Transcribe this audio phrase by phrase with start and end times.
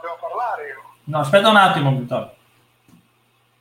[0.00, 0.76] devo parlare.
[1.04, 2.32] No, aspetta un attimo, Vittorio.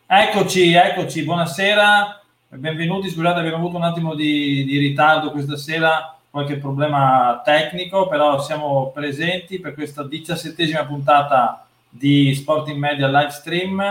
[0.06, 3.10] Eccoci, eccoci, buonasera, benvenuti.
[3.10, 8.92] Scusate, abbiamo avuto un attimo di, di ritardo questa sera, qualche problema tecnico, però siamo
[8.94, 13.84] presenti per questa diciassettesima puntata di Sporting Media live stream.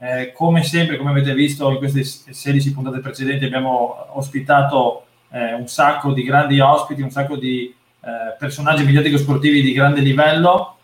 [0.00, 5.66] Eh, come sempre, come avete visto in queste 16 puntate precedenti, abbiamo ospitato eh, un
[5.66, 10.77] sacco di grandi ospiti, un sacco di eh, personaggi mediatico-sportivi di grande livello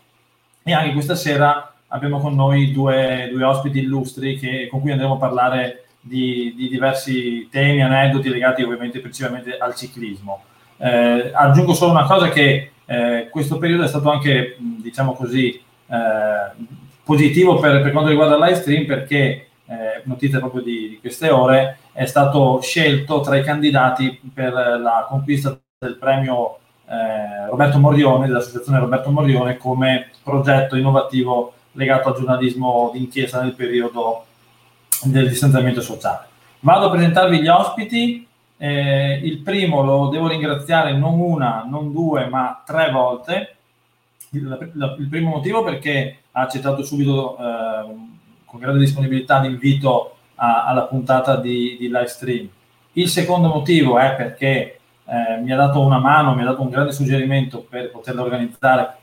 [0.67, 5.13] e anche questa sera abbiamo con noi due, due ospiti illustri che, con cui andremo
[5.13, 10.43] a parlare di, di, diversi temi, aneddoti legati ovviamente principalmente al ciclismo.
[10.77, 16.65] Eh, aggiungo solo una cosa che eh, questo periodo è stato anche, diciamo così, eh,
[17.03, 21.29] positivo per, per, quanto riguarda il live stream perché, eh, notizia proprio di, di, queste
[21.29, 28.27] ore, è stato scelto tra i candidati per la conquista del premio eh, Roberto Morione,
[28.27, 34.25] dell'associazione Roberto Morione, come progetto innovativo legato al giornalismo d'inchiesta nel periodo
[35.03, 36.27] del distanziamento sociale.
[36.59, 38.27] Vado a presentarvi gli ospiti.
[38.57, 43.55] Eh, il primo lo devo ringraziare non una, non due, ma tre volte.
[44.31, 47.95] Il, il primo motivo perché ha accettato subito eh,
[48.45, 52.47] con grande disponibilità l'invito a, alla puntata di, di, live stream.
[52.93, 56.69] Il secondo motivo è perché eh, mi ha dato una mano, mi ha dato un
[56.69, 58.97] grande suggerimento per poterla organizzare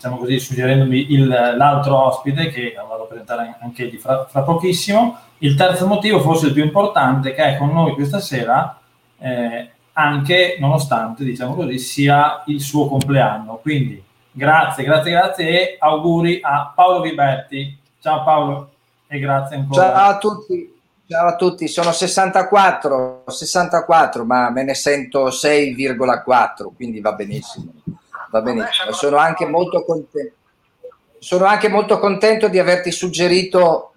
[0.00, 5.18] diciamo così, suggerendomi il, l'altro ospite che vado a presentare anche egli fra, fra, pochissimo.
[5.38, 8.78] Il terzo motivo, forse il più importante, che è con noi questa sera,
[9.18, 13.58] eh, anche nonostante, diciamo così, sia il suo compleanno.
[13.60, 17.78] Quindi grazie, grazie, grazie e auguri a Paolo Viberti.
[18.00, 18.70] Ciao Paolo
[19.06, 19.82] e grazie ancora.
[19.82, 20.79] Ciao a tutti.
[21.10, 27.72] Ciao a tutti, sono 64, 64, ma me ne sento 6,4, quindi va benissimo
[28.30, 28.92] va benissimo.
[28.92, 30.34] Sono anche molto contento.
[31.18, 33.92] Sono anche molto contento di averti suggerito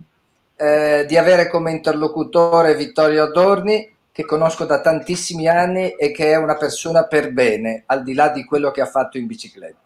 [0.58, 6.36] eh, di avere come interlocutore Vittorio Adorni, che conosco da tantissimi anni e che è
[6.36, 9.78] una persona per bene, al di là di quello che ha fatto in bicicletta.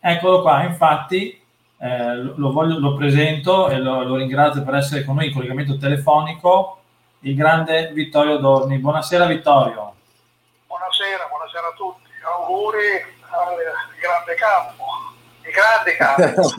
[0.00, 1.40] Eccolo qua, infatti
[1.80, 5.76] eh, lo, voglio, lo, presento e lo, lo, ringrazio per essere con noi in collegamento
[5.76, 6.80] telefonico,
[7.20, 8.78] il grande Vittorio Adorni.
[8.78, 9.94] Buonasera Vittorio.
[10.66, 12.10] Buonasera, buonasera a tutti.
[12.24, 14.84] Auguri il grande campo,
[15.42, 16.54] il grande campo.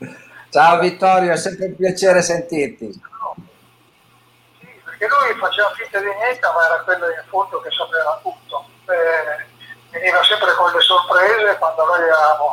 [0.50, 2.90] Ciao Vittorio, è sempre un piacere sentirti.
[2.90, 8.66] Sì, perché lui faceva finta di niente, ma era quello in fondo che sapeva tutto.
[8.90, 9.46] Eh,
[9.90, 12.50] veniva sempre con le sorprese quando noi eravamo,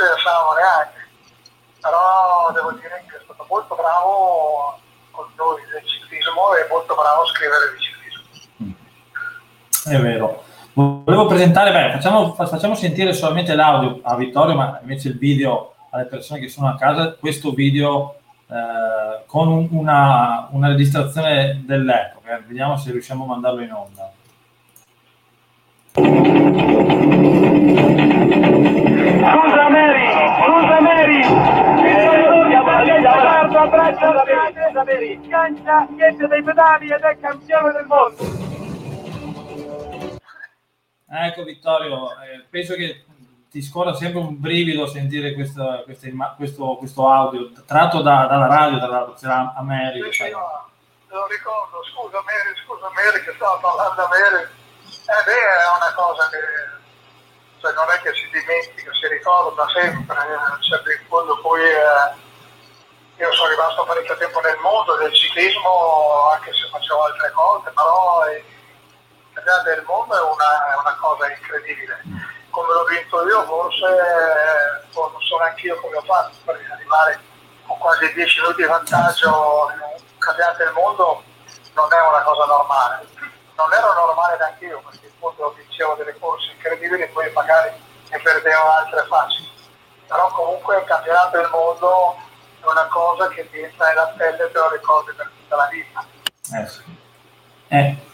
[0.00, 0.98] ci pensavamo neanche.
[1.80, 4.78] Però devo dire che è stato molto bravo
[5.10, 8.28] con noi del ciclismo e molto bravo a scrivere di ciclismo.
[9.84, 10.44] È vero.
[10.72, 16.04] Volevo presentare, beh, facciamo, facciamo, sentire solamente l'audio a Vittorio, ma invece il video alle
[16.04, 18.14] persone che sono a casa, questo video
[18.48, 22.40] eh, con una, una, registrazione dell'epoca.
[22.46, 24.12] Vediamo se riusciamo a mandarlo in onda.
[29.20, 29.68] Scusa
[34.80, 38.48] la Mary, scancia niente dei pedali ed è campione del mondo.
[41.12, 43.04] Ecco Vittorio, eh, penso che
[43.50, 48.78] ti scorra sempre un brivido sentire questo, questo, questo, questo audio tratto da, dalla radio,
[48.78, 50.06] dalla c'era America.
[50.06, 50.70] Sì, sì, no,
[51.08, 54.42] lo ricordo, scusa Mary, scusa Mary che stava parlando a Mary.
[54.44, 56.78] Eh beh, è una cosa che
[57.60, 62.29] cioè, non è che si dimentica, si ricorda sempre, eh, cioè, in fondo poi eh,
[63.20, 68.26] io sono rimasto parecchio tempo nel mondo del ciclismo, anche se facevo altre cose, però...
[68.26, 68.44] Eh,
[69.40, 72.02] l'Italia del mondo è una, è una, cosa incredibile.
[72.50, 73.86] Come l'ho vinto io, forse
[74.92, 77.20] non so neanche io come ho fatto per arrivare
[77.66, 81.22] con quasi 10 minuti di vantaggio in un campionato del mondo
[81.74, 83.06] non è una cosa normale.
[83.56, 87.70] Non ero normale neanche io, perché in fondo vincevo delle corse incredibili e poi magari
[88.08, 89.48] ne perdevo altre facili.
[90.06, 92.16] Però comunque il campionato del mondo
[92.60, 95.68] è una cosa che ti entra nella pelle e te lo ricordi per tutta la
[95.70, 96.06] vita.
[97.68, 98.08] Eh, eh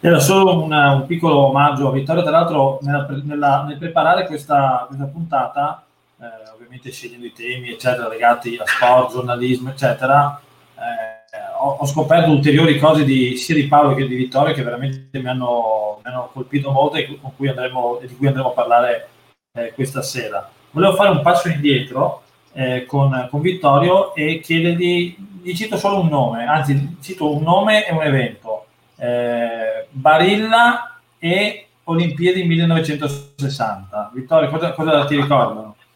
[0.00, 4.84] era solo una, un piccolo omaggio a Vittorio, tra l'altro nella, nella, nel preparare questa,
[4.86, 5.84] questa puntata,
[6.20, 10.40] eh, ovviamente scegliendo i temi eccetera legati a sport, giornalismo eccetera,
[10.76, 15.18] eh, ho, ho, scoperto ulteriori cose di, sia di Paolo che di Vittorio che veramente
[15.18, 19.08] mi hanno, mi hanno colpito molto e cui andremo, di cui andremo a parlare
[19.54, 20.48] eh, questa sera.
[20.70, 22.22] Volevo fare un passo indietro
[22.56, 27.86] eh, con, con Vittorio e chiedergli, gli cito solo un nome, anzi cito un nome
[27.86, 28.66] e un evento
[28.96, 34.10] eh, Barilla e Olimpiadi 1960.
[34.12, 35.76] Vittorio, cosa, cosa ti ricordano?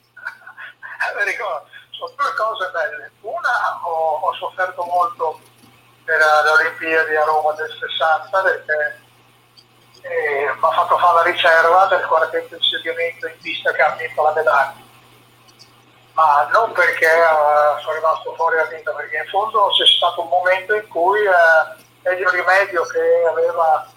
[2.36, 3.10] cose belle.
[3.22, 5.40] Una, ho, ho sofferto molto
[6.04, 9.00] per le Olimpiadi a Roma del 60 perché
[10.02, 13.96] eh, mi ha fatto fare la riserva del quartetto di insediamento in pista che ha
[13.96, 14.88] vinto la medaglia.
[16.20, 20.28] Ma non perché eh, sono rimasto fuori a vinta, perché in fondo c'è stato un
[20.28, 23.88] momento in cui eh, Elio Rimedio che aveva,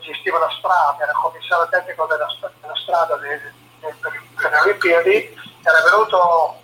[0.00, 2.26] gestiva la strada, era commissario tecnico della,
[2.58, 3.38] della strada de,
[3.80, 6.56] de, per le Olimpiadi, era venuto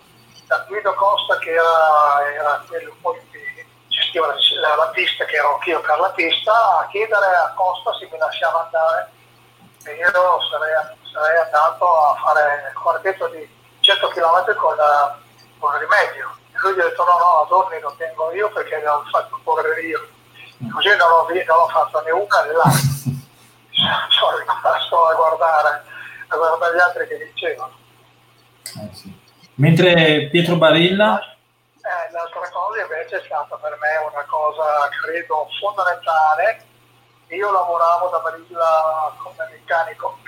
[0.47, 2.97] da Guido Costa che era, era quello
[3.31, 7.93] che gestiva la, la, pista, che ero anch'io per la pista, a chiedere a Costa
[7.93, 9.11] se mi lasciava andare.
[9.85, 10.11] E io
[10.49, 13.57] sarei, sarei andato a fare il quartetto di
[13.89, 14.77] 100 km con,
[15.59, 16.37] con il rimedio.
[16.53, 19.81] E lui gli ha detto no, no, Adorni lo tengo io perché l'ho fatto correre
[19.81, 20.07] io.
[20.75, 23.17] Così non l'ho, non l'ho fatto né una né l'altra.
[24.13, 25.85] Sono rimasto a guardare,
[26.29, 27.73] a guardare gli altri che dicevano.
[28.65, 29.17] Eh, sì.
[29.55, 31.19] Mentre Pietro Barilla?
[31.81, 36.67] Eh, l'altra cosa invece è stata per me una cosa, credo, fondamentale.
[37.29, 40.19] Io lavoravo da Barilla come meccanico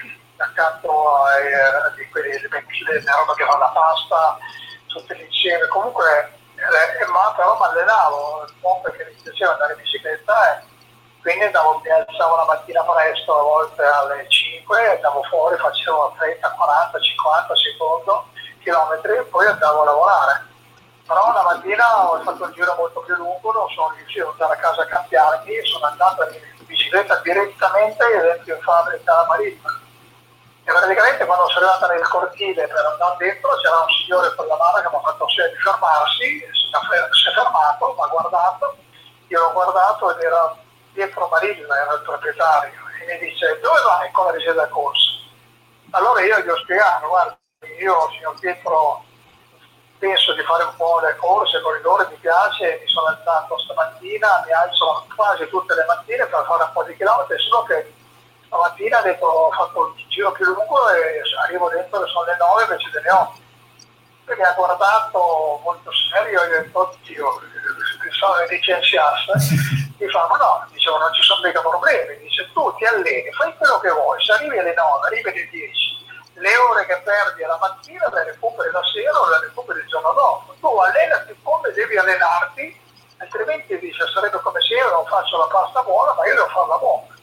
[0.43, 4.39] accanto ai eh, quelli di roba che fa la pasta,
[4.87, 5.67] tutte insieme.
[5.69, 10.69] Comunque, eh, ma però mi allenavo, un po' perché mi piaceva andare in bicicletta e
[11.21, 16.51] quindi andavo, mi alzavo la mattina presto, a volte alle 5, andavo fuori, facevo 30,
[16.51, 20.49] 40, 50 secondi chilometri e poi andavo a lavorare.
[21.07, 24.55] Però una mattina ho fatto un giro molto più lungo, non sono riuscito ad andare
[24.55, 29.90] a casa a cambiarmi sono andato in bicicletta direttamente dentro in fabbrica marittima.
[30.71, 34.55] E praticamente quando sono arrivata nel cortile per andare dentro c'era un signore con la
[34.55, 38.77] mano che mi ha fatto segno di fermarsi, si è fermato, mi ha guardato,
[39.27, 40.55] io l'ho guardato ed era
[40.93, 45.11] Pietro Marilla, era il proprietario, e mi dice dove vai con la riseda corsa?
[45.91, 47.37] Allora io gli ho spiegato, guarda,
[47.81, 49.03] io, signor Pietro,
[49.99, 54.53] penso di fare un po' le corse, corridore, mi piace, mi sono alzato stamattina, mi
[54.53, 57.99] alzo quasi tutte le mattine per fare un po' di chilometri, solo che
[58.51, 62.63] stamattina detto, ho fatto il giro più lungo e arrivo dentro che sono le 9
[62.63, 63.39] invece delle 8.
[64.25, 67.41] Perché ha guardato molto serio e ho detto, oddio,
[68.19, 69.33] sono licenziasse,
[69.99, 73.55] mi fa, ma no, dicevo, non ci sono mica problemi, dice, tu ti alleni, fai
[73.57, 75.99] quello che vuoi, se arrivi alle 9, arrivi alle 10,
[76.35, 80.13] le ore che perdi alla mattina le recuperi la sera o le recuperi il giorno
[80.13, 80.55] dopo.
[80.59, 82.81] Tu allenati come devi allenarti,
[83.19, 86.79] altrimenti dice sarebbe come se io non faccio la pasta buona, ma io devo farla
[86.79, 87.20] buona.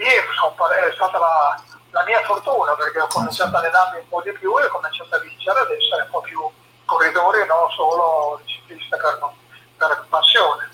[0.00, 4.32] Lì è stata la, la mia fortuna perché ho cominciato a allenarmi un po' di
[4.32, 6.40] più e ho cominciato a vincere ad essere un po' più
[6.86, 9.20] corridore e non solo ciclista per,
[9.76, 10.68] per passione.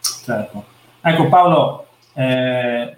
[0.00, 0.64] Certo.
[1.02, 2.96] Ecco Paolo, eh,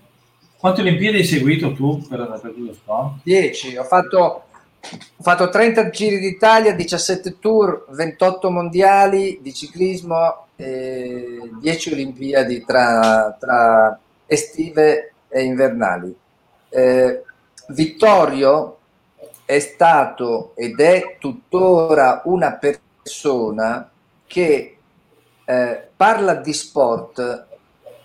[0.57, 3.21] quante Olimpiadi hai seguito tu per, per quello sport?
[3.23, 4.45] 10, ho fatto,
[4.81, 13.37] ho fatto 30 giri d'Italia, 17 tour, 28 mondiali di ciclismo e 10 Olimpiadi tra,
[13.39, 16.17] tra estive e invernali.
[16.69, 17.23] Eh,
[17.69, 18.79] Vittorio
[19.45, 23.91] è stato ed è tuttora una persona
[24.27, 24.77] che
[25.45, 27.47] eh, parla di sport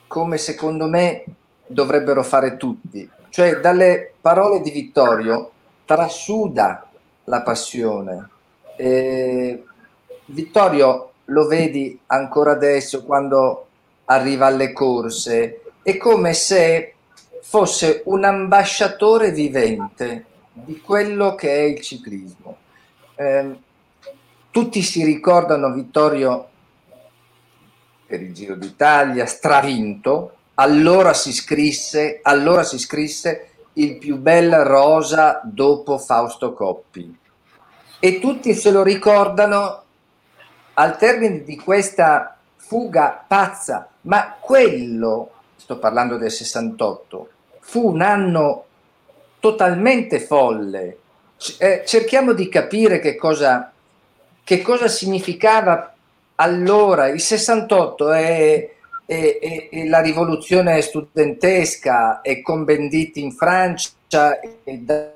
[0.07, 1.23] come secondo me
[1.65, 3.09] dovrebbero fare tutti.
[3.29, 5.51] Cioè dalle parole di Vittorio
[5.85, 6.87] trasuda
[7.25, 8.29] la passione.
[8.77, 9.63] Eh,
[10.25, 13.67] Vittorio lo vedi ancora adesso quando
[14.05, 16.92] arriva alle corse, è come se
[17.45, 22.57] fosse un ambasciatore vivente di quello che è il ciclismo.
[23.15, 23.55] Eh,
[24.49, 26.47] tutti si ricordano Vittorio
[28.07, 35.41] per il Giro d'Italia, stravinto, allora si scrisse, allora si scrisse il più bel rosa
[35.43, 37.19] dopo Fausto Coppi.
[37.99, 39.83] E tutti se lo ricordano
[40.75, 47.29] al termine di questa fuga pazza, ma quello, sto parlando del 68,
[47.63, 48.65] fu un anno
[49.39, 50.97] totalmente folle.
[51.57, 53.71] Eh, cerchiamo di capire che cosa,
[54.43, 55.95] che cosa significava
[56.35, 57.07] allora.
[57.07, 58.71] Il 68 è
[59.05, 65.11] e, e, e, la rivoluzione studentesca e con Benditi in Francia e da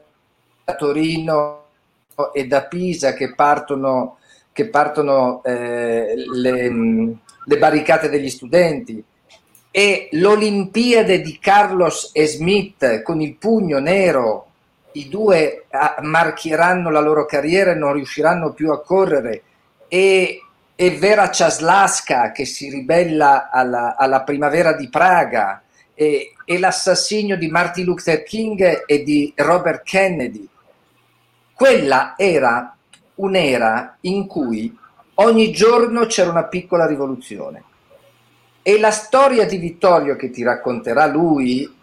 [0.77, 1.63] Torino
[2.33, 4.17] e da Pisa che partono,
[4.51, 6.69] che partono eh, le,
[7.45, 9.03] le, barricate degli studenti
[9.77, 14.45] e l'Olimpiade di Carlos e Smith con il pugno nero
[14.93, 15.65] i due
[16.01, 19.43] marchieranno la loro carriera e non riusciranno più a correre
[19.87, 20.41] e
[20.79, 25.63] e Vera Ciaslaska che si ribella alla, alla primavera di Praga
[25.95, 30.47] e, e, l'assassinio di Martin Luther King e di Robert Kennedy.
[31.51, 32.75] Quella era
[33.15, 34.75] un'era in cui
[35.15, 37.63] ogni giorno c'era una piccola rivoluzione.
[38.67, 41.73] E la storia di Vittorio che ti racconterà lui,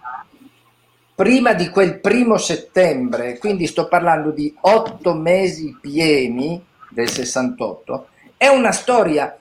[1.15, 8.49] prima di quel primo settembre, quindi sto parlando di otto mesi pieni del 68, è
[8.49, 9.35] una storia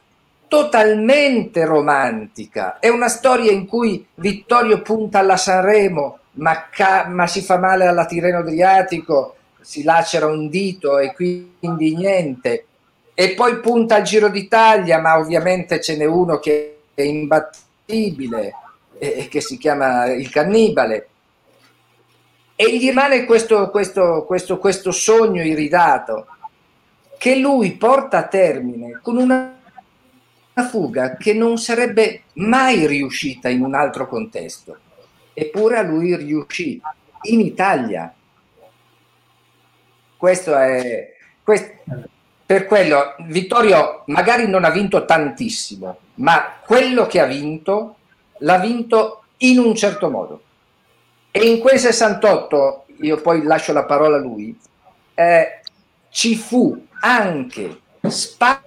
[0.47, 7.41] totalmente romantica, è una storia in cui Vittorio punta alla Sanremo, ma, ca- ma si
[7.41, 12.65] fa male alla Tirreno Adriatico, si lacera un dito e quindi niente.
[13.13, 18.53] E poi punta al Giro d'Italia, ma ovviamente ce n'è uno che imbattibile,
[18.97, 21.07] e che si chiama il cannibale.
[22.55, 26.27] E gli rimane questo, questo, questo, questo sogno iridato
[27.17, 29.57] che lui porta a termine con una
[30.69, 34.77] fuga che non sarebbe mai riuscita in un altro contesto.
[35.33, 36.79] Eppure a lui riuscì
[37.23, 38.13] in Italia.
[40.15, 41.73] Questo è questo,
[42.45, 47.97] per quello Vittorio magari non ha vinto tantissimo, ma quello che ha vinto
[48.39, 50.41] l'ha vinto in un certo modo.
[51.31, 54.57] E in quel 68, io poi lascio la parola a lui,
[55.15, 55.61] eh,
[56.09, 58.63] ci fu anche spazio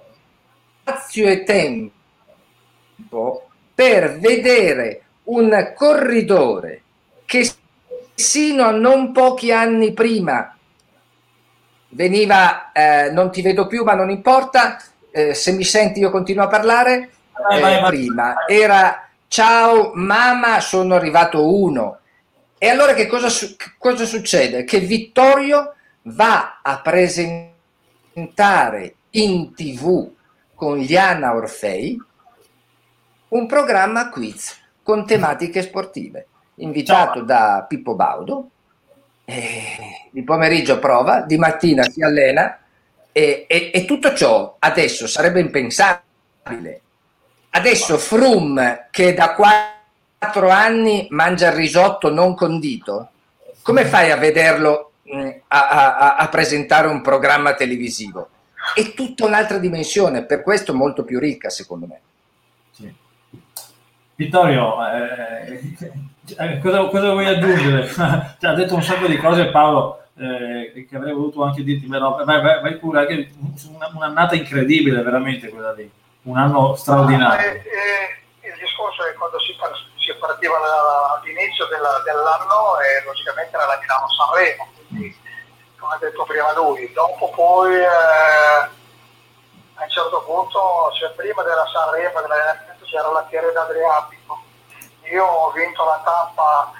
[1.27, 1.91] e tempo
[3.73, 6.81] per vedere un corridore
[7.25, 7.49] che
[8.13, 10.57] sino a non pochi anni prima
[11.89, 16.43] veniva, eh, non ti vedo più ma non importa, eh, se mi senti io continuo
[16.43, 17.89] a parlare, vai, vai, vai.
[17.89, 21.99] prima era ciao mamma sono arrivato uno.
[22.57, 23.27] E allora che cosa,
[23.77, 24.63] cosa succede?
[24.63, 27.55] Che Vittorio va a presentare
[29.11, 30.09] in tv
[30.55, 32.01] con Liana Orfei
[33.29, 38.49] un programma quiz con tematiche sportive, invitato da Pippo Baudo.
[39.25, 42.57] Eh, di pomeriggio prova, di mattina si allena
[43.11, 46.81] e, e, e tutto ciò adesso sarebbe impensabile.
[47.49, 53.09] Adesso Frum, che da quattro anni mangia il risotto non condito,
[53.61, 54.91] come fai a vederlo
[55.47, 58.29] a, a, a, presentare un programma televisivo.
[58.73, 62.01] È tutta un'altra dimensione, per questo molto più ricca, secondo me.
[64.15, 65.75] Vittorio, eh,
[66.37, 67.87] eh cosa, cosa, vuoi aggiungere?
[67.87, 72.23] cioè, ha detto un sacco di cose Paolo eh, che avrei voluto anche dirti, però
[72.25, 73.29] vai, vai, vai pure, anche
[73.71, 75.89] una, un'annata incredibile veramente quella lì,
[76.27, 77.49] un anno straordinario.
[77.49, 79.55] Ah, eh, il discorso è quando si,
[79.97, 80.55] si partiva
[81.15, 84.75] all'inizio della, dell'anno e logicamente era la Milano Sanremo
[85.87, 86.91] come ha detto prima lui.
[86.91, 88.69] Dopo poi eh, a
[89.83, 92.19] un certo punto, cioè prima della Sanremo
[92.83, 94.43] c'era la Tirrena Adriatico.
[95.11, 96.73] Io ho vinto la tappa,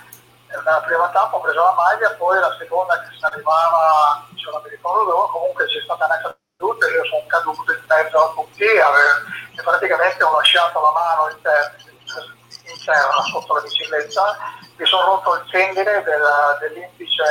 [0.47, 4.61] nella prima tappa ho preso la maglia, poi la seconda che si arrivava, cioè non
[4.63, 8.63] mi ricordo dove, comunque c'è stata una caduta, io sono caduto in mezzo a tutti
[8.63, 11.71] e praticamente ho lasciato la mano in terra,
[12.65, 14.37] in terra sotto la bicicletta,
[14.75, 17.23] mi sono rotto il tendine del, dell'indice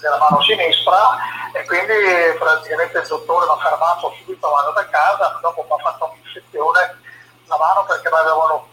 [0.00, 1.18] della mano sinistra
[1.52, 5.82] e quindi praticamente il dottore mi ha fermato subito, vado da casa, dopo mi ha
[5.84, 7.00] fatto un'infezione
[7.46, 8.68] la mano perché mi avevano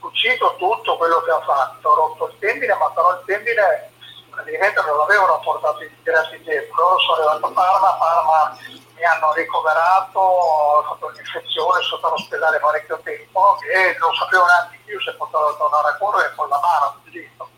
[0.00, 3.92] cucito tutto quello che ha fatto, ho rotto il tendine, ma però il tendine
[4.36, 8.58] praticamente non l'avevano portato in diversi tempi, loro sono arrivato a Parma, a Parma
[8.96, 14.80] mi hanno ricoverato, ho fatto un'infezione, sono stato all'ospedale parecchio tempo e non sapevo neanche
[14.84, 17.48] più se potevo tornare a correre con la mano, dito.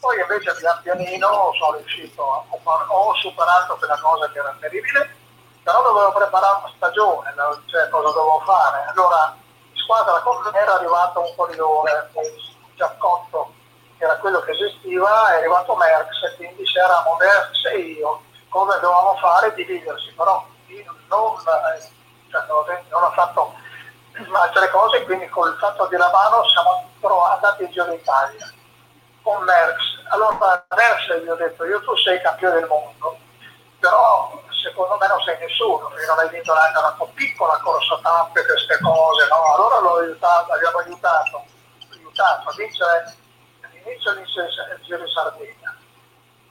[0.00, 2.44] Poi invece pian pianino sono riuscito, a,
[2.88, 5.16] ho superato quella cosa che era terribile,
[5.62, 7.34] però dovevo preparare una stagione,
[7.66, 8.86] cioè cosa dovevo fare.
[8.90, 9.34] Allora
[9.72, 12.24] in squadra con me era arrivato un corridore, un
[12.74, 13.54] giaccotto,
[13.98, 18.74] che era quello che gestiva, è arrivato Merckx e quindi c'eramo Merckx e io, come
[18.74, 20.44] dovevamo fare dividersi, però
[21.08, 21.34] non,
[21.76, 21.90] eh,
[22.30, 23.54] cioè, non ho fatto
[24.32, 26.90] altre cose, quindi col fatto di Lavano siamo
[27.32, 28.52] andati in Giro d'Italia
[29.22, 30.04] con Merckx.
[30.08, 33.18] Allora Merckx gli ho detto, io tu sei campione del mondo,
[33.78, 38.44] però secondo me non sei nessuno, perché non hai vinto neanche una piccola corsa tappe,
[38.44, 39.54] queste cose, no?
[39.54, 41.44] Allora l'ho aiutato, abbiamo aiutato,
[41.92, 43.14] aiutato a vincere
[43.86, 45.76] all'inizio il Giro di Sardegna.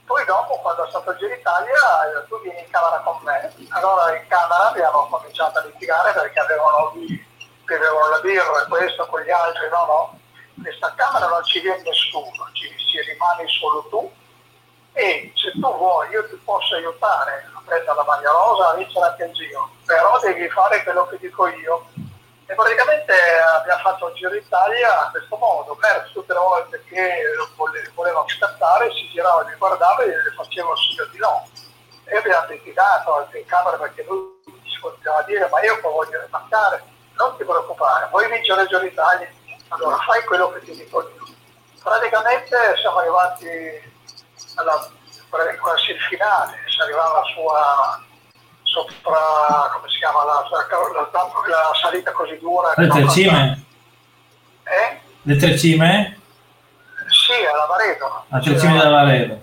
[0.06, 3.52] Poi dopo, quando è stato il Giro d'Italia, tu vieni in camera con me.
[3.70, 6.92] Allora in camera abbiamo cominciato a litigare perché avevano,
[7.64, 10.20] avevano la birra e questo con gli altri, no, no
[10.62, 14.12] questa Camera non ci viene nessuno, ci, ci rimani solo tu
[14.92, 19.06] e se tu vuoi io ti posso aiutare a prendere la maglia rosa, a vincere
[19.06, 21.86] anche il giro, però devi fare quello che dico io.
[22.48, 23.12] E praticamente
[23.58, 27.22] abbiamo fatto il giro d'Italia in questo modo, Merz tutte le volte che
[27.92, 31.48] voleva scattare si girava e mi guardava e le faceva il segno di no.
[32.04, 36.20] E abbiamo litigato anche in camera perché lui ci continuava a dire ma io voglio
[36.20, 36.84] rimattare,
[37.14, 39.28] non ti preoccupare, vuoi vincere il giro d'Italia?
[39.68, 41.24] Allora fai quello che ti dico io.
[41.82, 43.48] Praticamente siamo arrivati
[44.54, 44.88] alla
[45.60, 48.05] quasi finale, si arrivava la sua
[48.66, 51.08] sopra, come si chiama, la, la, la,
[51.48, 52.72] la salita così dura.
[52.76, 53.64] Le tre cime?
[54.64, 55.00] Eh?
[55.22, 56.20] Le tre cime?
[57.08, 58.24] Sì, alla Varedo.
[58.28, 59.40] A tre cime della Varedo.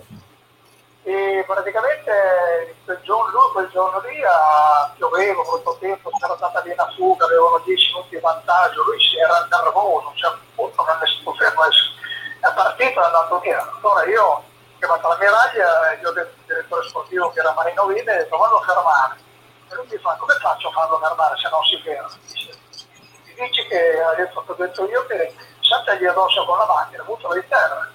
[1.06, 6.70] E praticamente quel giorno, lui quel giorno lì a, pioveva molto tempo, c'era stata lì
[6.70, 11.06] una fuga, avevano 10 minuti di vantaggio, lui si era nervoso, cioè appunto non è
[11.06, 13.70] stato fermo, è partito e è andato via.
[13.82, 14.44] Allora io
[14.84, 18.14] chiamato la miraglia e gli ho detto al direttore sportivo che era Marino Vine e
[18.14, 19.16] ho detto vanno a fermare.
[19.70, 22.08] E lui mi fa come faccio a farlo fermare se non si ferma?
[23.24, 27.34] Mi dice che ha detto, ho detto io che saltagli addosso con la macchina, buttalo
[27.34, 27.90] di terra.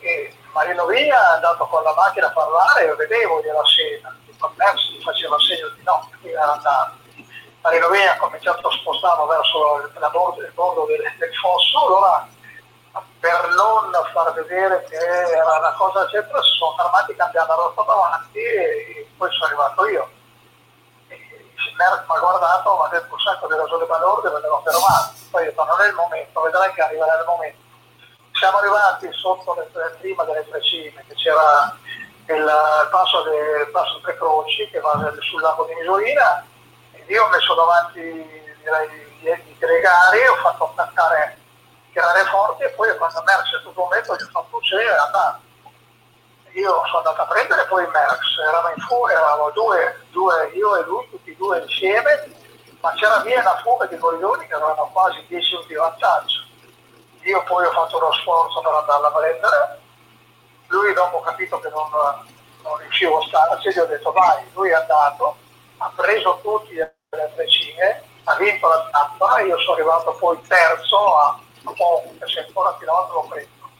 [0.00, 5.02] E Marino Via è andato con la macchina a parlare e vedevo gliela sera, gli
[5.02, 6.96] faceva segno di no, quindi era andato.
[7.62, 12.28] Marino Via ha cominciato a spostarlo verso il bordo del, del fosso, allora
[13.20, 18.38] per non far vedere che era una cosa eccetera, si sono fermati cambiando rotta davanti
[18.38, 20.10] e poi sono arrivato io.
[21.76, 25.12] Merck mi ha guardato, mi ha detto un sacco di ragioni me l'ho fermato.
[25.30, 27.62] Poi ho detto non è il momento, vedrai che arriverà il momento.
[28.32, 31.76] Siamo arrivati sotto le, prima delle tre cime, che c'era
[32.28, 36.44] il, il passo, de, passo Tre Croci che va sul lago di Misurina,
[36.92, 38.00] e io ho messo davanti
[38.62, 38.88] direi,
[39.22, 41.38] i gregari e ho fatto attaccare
[41.94, 44.96] tirare forte e poi quando Merckx è tutto un momento gli ho fatto uscire e
[44.96, 45.40] andato.
[46.54, 50.84] Io sono andato a prendere poi Merckx, eravamo in fuga, eravamo due, due, io e
[50.84, 52.32] lui, tutti e due insieme,
[52.80, 56.42] ma c'era via una fuga di coglioni che avevano quasi 10 minuti di vantaggio.
[57.22, 59.80] Io poi ho fatto uno sforzo per andarla a prendere,
[60.66, 61.88] lui dopo ho capito che non,
[62.62, 65.36] non riuscivo a starci, gli ho detto vai, lui è andato,
[65.78, 71.38] ha preso tutti le trecine, ha vinto la tappa, io sono arrivato poi terzo a
[71.72, 73.70] poco, se ancora chilometro lo prendo.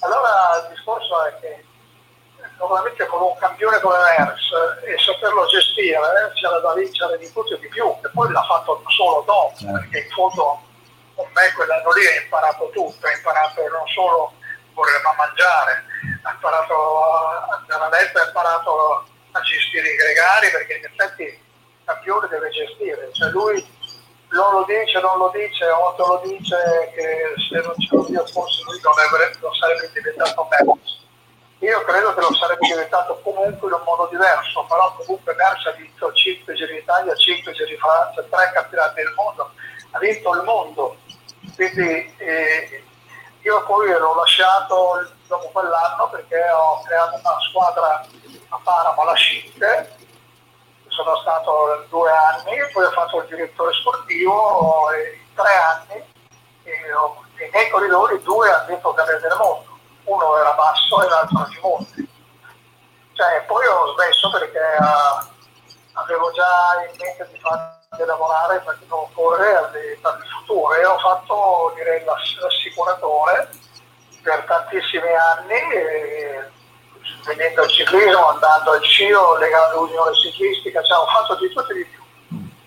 [0.00, 0.30] Allora
[0.62, 1.64] il discorso è che
[2.58, 7.54] normalmente con un campione come Merckx e saperlo gestire eh, c'era da vincere di tutto
[7.54, 9.78] e di più, e poi l'ha fatto solo dopo, certo.
[9.78, 10.60] perché in fondo
[11.14, 14.32] con me quell'anno lì ha imparato tutto, ha imparato non solo
[14.74, 15.84] voleva mangiare,
[16.22, 21.22] ha imparato a andare a letto, ha imparato a gestire i gregari, perché in effetti
[21.22, 21.38] il
[21.84, 23.80] campione deve gestire, cioè lui
[24.32, 26.56] non lo dice, non lo dice, Otto lo dice
[26.94, 31.00] che se non ce lo dio forse lui non, avrebbe, non sarebbe diventato Merckx.
[31.60, 35.70] Io credo che lo sarebbe diventato comunque in un modo diverso, però comunque Merckx ha
[35.72, 39.50] vinto 5 giri d'Italia, 5 giri di Francia, 3 campionati del mondo,
[39.90, 40.96] ha vinto il mondo.
[41.54, 42.82] Quindi eh,
[43.42, 48.06] io poi l'ho lasciato dopo quell'anno perché ho creato una squadra
[48.48, 49.96] a Paramo, la Scinte,
[50.92, 56.04] sono stato due anni, poi ho fatto il direttore sportivo in tre anni
[56.64, 61.08] e ho, i miei corridori due hanno vinto Gare del Mondo, uno era basso e
[61.08, 62.10] l'altro Gimonti.
[63.14, 69.06] Cioè, poi ho smesso perché uh, avevo già in mente di farmi lavorare perché non
[69.12, 73.50] correre per il futuro e ho fatto direi l'assicuratore
[74.22, 75.72] per tantissimi anni.
[75.72, 76.50] E,
[77.24, 81.74] venendo al ciclismo, andando al CIO, legando l'unione ciclistica, cioè, ho fatto di tutto e
[81.74, 82.00] di più.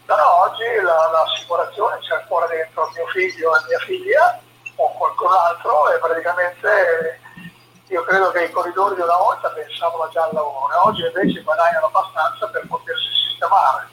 [0.06, 4.40] Però oggi la, l'assicurazione c'è ancora dentro mio figlio e mia figlia
[4.76, 7.20] o qualcun altro e praticamente
[7.88, 11.88] io credo che i corridori di una volta pensavano già al lavoro, oggi invece guadagnano
[11.88, 13.90] abbastanza per potersi sistemare.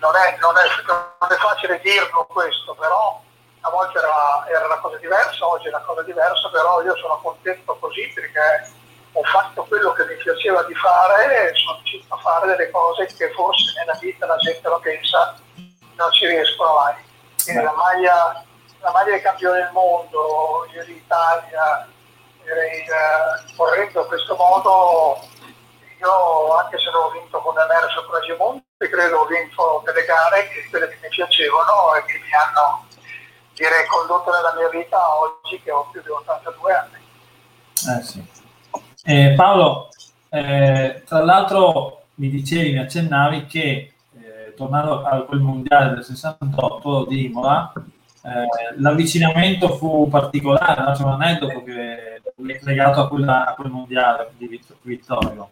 [0.00, 3.20] Non è, non, è, non è facile dirlo questo, però
[3.60, 7.18] una volta era, era, una cosa diversa, oggi è una cosa diversa, però io sono
[7.22, 8.72] contento così perché
[9.12, 13.06] ho fatto quello che mi piaceva di fare e sono riuscito a fare delle cose
[13.06, 15.36] che forse nella vita la gente lo pensa
[15.96, 16.94] non ci riescono mai.
[17.44, 18.44] Quindi la maglia,
[18.80, 21.86] la maglia di campione del mondo, io d'Italia,
[22.42, 25.20] direi, eh, correndo in questo modo,
[25.98, 30.48] io anche se non ho vinto con Emerso con Agimonti, credo ho vinto delle gare
[30.48, 32.86] che quelle che mi piacevano e che mi hanno
[33.60, 36.98] direi condotto nella mia vita oggi che ho più di 82 anni.
[37.98, 38.24] Eh sì.
[39.04, 39.90] eh, Paolo,
[40.30, 47.04] eh, tra l'altro mi dicevi, mi accennavi che eh, tornando a quel mondiale del 68
[47.04, 47.70] di Imola,
[48.22, 50.92] eh, l'avvicinamento fu particolare, no?
[50.92, 55.50] c'è un aneddoto che è legato a, quella, a quel mondiale di Vittorio.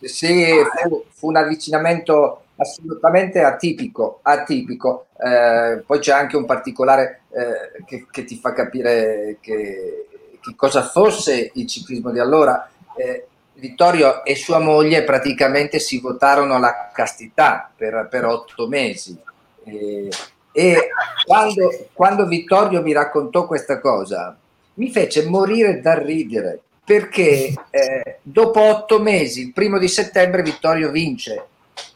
[0.00, 5.06] Sì, fu, fu un avvicinamento assolutamente atipico, atipico.
[5.18, 10.06] Eh, poi c'è anche un particolare eh, che, che, ti fa capire che,
[10.40, 12.68] che, cosa fosse il ciclismo di allora.
[12.96, 19.18] Eh, Vittorio e sua moglie praticamente si votarono la castità per, per otto mesi
[19.64, 20.08] E,
[20.52, 20.88] e
[21.26, 24.34] quando, quando Vittorio mi raccontò questa cosa,
[24.74, 30.90] mi fece morire da ridere perché eh, dopo otto mesi, il primo di settembre, Vittorio
[30.90, 31.46] vince,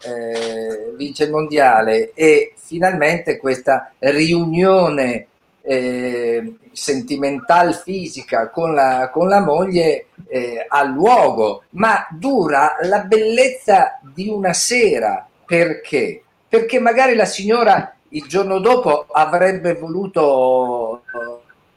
[0.02, 5.26] eh, vince il mondiale e finalmente questa riunione
[5.62, 13.98] eh, sentimental fisica con la, con la moglie eh, ha luogo, ma dura la bellezza
[14.02, 15.26] di una sera.
[15.46, 16.22] Perché?
[16.48, 21.02] Perché magari la signora il giorno dopo avrebbe voluto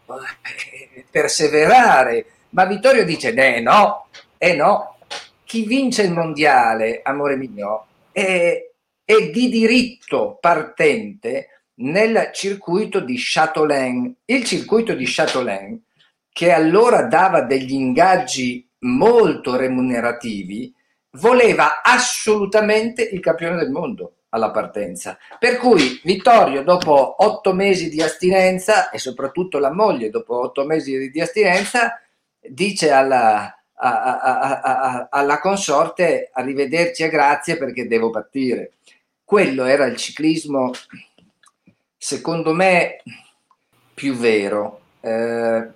[0.05, 4.07] eh, perseverare, ma Vittorio dice: eh no,
[4.37, 4.96] eh no,
[5.47, 8.69] chi vince il mondiale, amore mio, è,
[9.05, 14.13] è di diritto partente nel circuito di Châteaulin.
[14.25, 15.81] Il circuito di Châteaulin,
[16.29, 20.73] che allora dava degli ingaggi molto remunerativi,
[21.11, 25.17] voleva assolutamente il campione del mondo alla partenza.
[25.39, 31.09] Per cui Vittorio, dopo otto mesi di astinenza, e soprattutto la moglie, dopo otto mesi
[31.09, 32.01] di astinenza,
[32.41, 38.73] dice alla, a, a, alla consorte arrivederci e grazie perché devo partire.
[39.23, 40.71] Quello era il ciclismo
[41.97, 43.01] secondo me,
[43.93, 44.81] più vero.
[45.01, 45.67] Eh,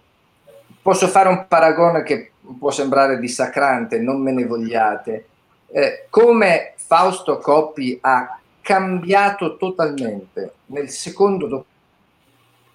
[0.82, 5.28] posso fare un paragone che può sembrare dissacrante, non me ne vogliate.
[5.68, 11.66] Eh, come Fausto Coppi ha cambiato totalmente nel secondo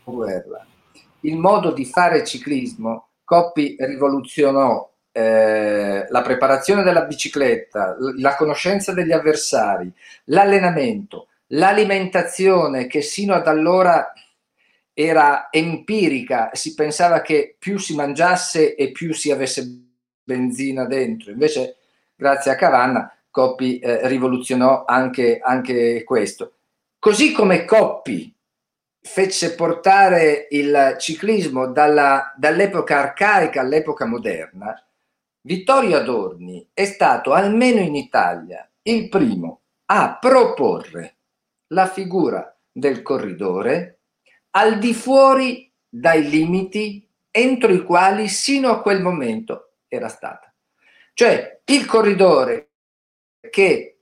[0.05, 0.67] dopoguerra
[1.27, 9.13] il modo di fare ciclismo, Coppi rivoluzionò eh, la preparazione della bicicletta, la conoscenza degli
[9.13, 9.91] avversari,
[10.25, 14.13] l'allenamento, l'alimentazione che sino ad allora
[14.93, 19.67] era empirica, si pensava che più si mangiasse e più si avesse
[20.23, 21.77] benzina dentro, invece
[22.15, 26.57] grazie a Cavanna Coppi eh, rivoluzionò anche, anche questo.
[26.99, 28.35] Così come Coppi
[29.01, 34.79] fece portare il ciclismo dalla, dall'epoca arcaica all'epoca moderna,
[35.47, 41.19] Vittorio Adorni è stato, almeno in Italia, il primo a proporre
[41.69, 44.01] la figura del corridore
[44.57, 50.53] al di fuori dai limiti entro i quali sino a quel momento era stata.
[51.15, 52.71] Cioè il corridore
[53.49, 54.01] che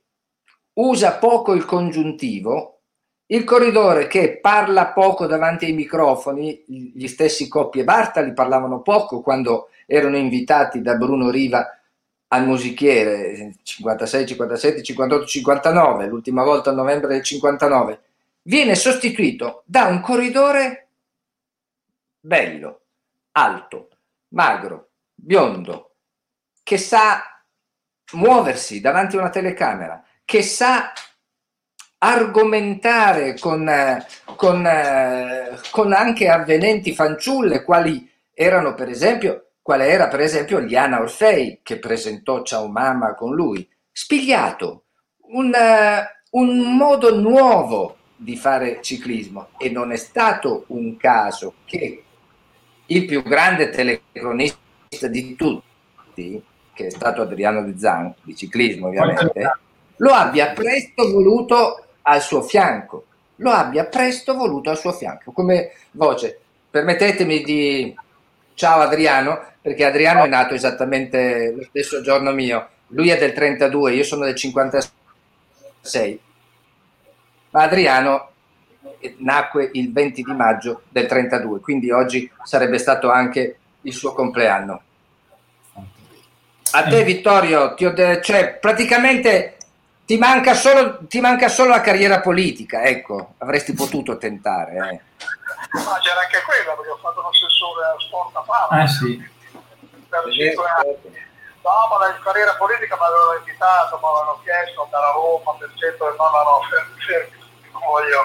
[0.73, 2.81] usa poco il congiuntivo,
[3.27, 9.21] il corridore che parla poco davanti ai microfoni, gli stessi Coppi e Bartali parlavano poco
[9.21, 11.79] quando erano invitati da Bruno Riva
[12.27, 17.99] al musichiere 56, 57, 58, 59, l'ultima volta a novembre del 59,
[18.43, 20.87] viene sostituito da un corridore
[22.19, 22.81] bello,
[23.33, 23.89] alto,
[24.29, 25.91] magro, biondo,
[26.63, 27.21] che sa
[28.13, 30.91] muoversi davanti a una telecamera, che sa
[31.97, 33.69] argomentare con,
[34.35, 34.69] con,
[35.71, 41.79] con anche avvenenti fanciulle, quali erano per esempio quale era per esempio Liana Orfei che
[41.79, 43.67] presentò Ciao Mamma con lui.
[43.91, 44.83] Spigliato,
[45.31, 52.03] un, uh, un modo nuovo di fare ciclismo e non è stato un caso che
[52.85, 59.51] il più grande telecronista di tutti, che è stato Adriano Di Zan, di ciclismo ovviamente,
[59.95, 63.05] lo abbia presto voluto al suo fianco,
[63.37, 66.39] lo abbia presto voluto al suo fianco come voce.
[66.69, 67.95] Permettetemi di...
[68.55, 73.93] Ciao Adriano, perché Adriano è nato esattamente lo stesso giorno mio, lui è del 32,
[73.93, 76.19] io sono del 56,
[77.49, 78.29] ma Adriano
[79.17, 84.81] nacque il 20 di maggio del 32, quindi oggi sarebbe stato anche il suo compleanno.
[86.71, 89.54] A te Vittorio, ti de- cioè, praticamente
[90.05, 94.73] ti manca, solo, ti manca solo la carriera politica, ecco, avresti potuto tentare.
[94.73, 95.25] Eh.
[95.73, 98.83] Ma c'era anche quella, perché ho fatto un assessore a sport a Fama.
[98.83, 99.33] Ah sì
[100.21, 101.23] per 5 anni.
[101.65, 105.71] No, ma la carriera politica mi avevano invitato, mi avevano chiesto andare a Roma, per
[105.73, 107.37] esempio, e no, no, no, fermi, fermi,
[108.07, 108.21] io.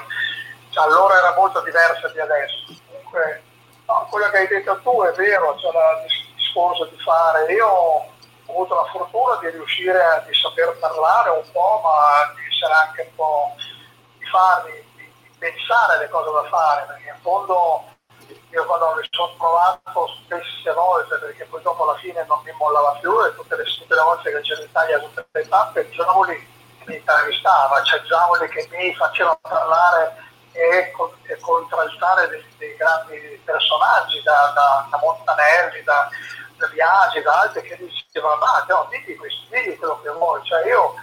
[0.71, 2.77] Cioè, allora era molto diversa di adesso.
[2.87, 3.43] Comunque,
[3.87, 7.51] no, quello che hai detto tu è vero, c'è cioè il discorso di fare.
[7.53, 8.13] Io
[8.51, 12.73] ho avuto la fortuna di riuscire a di saper parlare un po', ma di essere
[12.75, 13.55] anche un po'
[14.19, 17.85] di farmi, di, di pensare alle cose da fare, perché in fondo
[18.51, 22.99] io quando mi sono provato spesse volte perché poi dopo alla fine non mi mollava
[23.01, 26.49] più e tutte le, tutte le volte che c'era in Italia tutte le tappe Giamoli
[26.87, 30.17] mi intervistava, cioè Giamoli che mi faceva parlare
[30.53, 30.93] e,
[31.27, 36.09] e contraltare dei, dei, grandi personaggi da, da, da Montanelli, da
[36.69, 40.95] Biagi, da altri che dicevano ma no, digli, questo, digli quello che vuoi, cioè io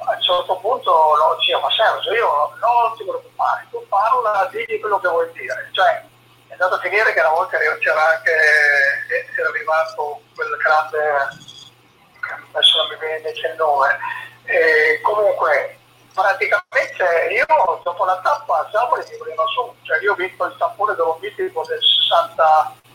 [0.00, 4.80] a un certo punto no, dicevo, ma Sergio, io non ti preoccupare, tu parla, digli
[4.80, 5.68] quello che vuoi dire.
[5.72, 6.04] Cioè,
[6.48, 8.32] è andato a finire che una volta c'era anche,
[9.36, 11.28] era arrivato quel grande,
[12.52, 13.98] adesso non mi viene il nome,
[14.44, 15.78] e comunque
[16.14, 20.94] praticamente io dopo la tappa Savoli mi voleva su, cioè io ho vinto il tappone
[20.94, 21.80] dell'obiettivo del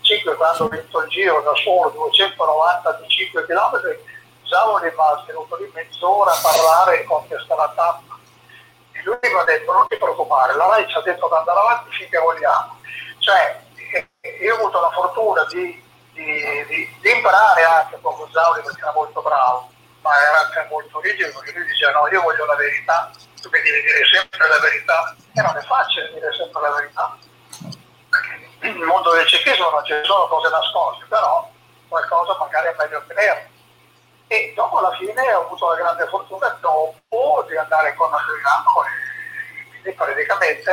[0.03, 3.81] 65 quando ho vinto il giro da solo 295 km,
[4.53, 8.19] ha tenuto lì mezz'ora a parlare contestare la tappa.
[8.91, 11.59] E lui mi ha detto non ti preoccupare, la RAI ci ha detto di andare
[11.59, 12.79] avanti finché vogliamo.
[13.17, 13.61] Cioè,
[14.41, 18.93] io ho avuto la fortuna di, di, di, di imparare anche con Savoli perché era
[18.93, 19.71] molto bravo
[20.03, 23.09] ma era anche molto rigido perché lui diceva no, io voglio la verità,
[23.41, 27.17] tu mi devi dire sempre la verità e non è facile dire sempre la verità.
[28.09, 31.49] Perché nel mondo del ciclismo non ci sono cose nascoste, però
[31.87, 33.49] qualcosa magari è meglio tenere.
[34.27, 39.69] E dopo alla fine ho avuto la grande fortuna dopo di andare con Adriano e
[39.69, 40.71] quindi praticamente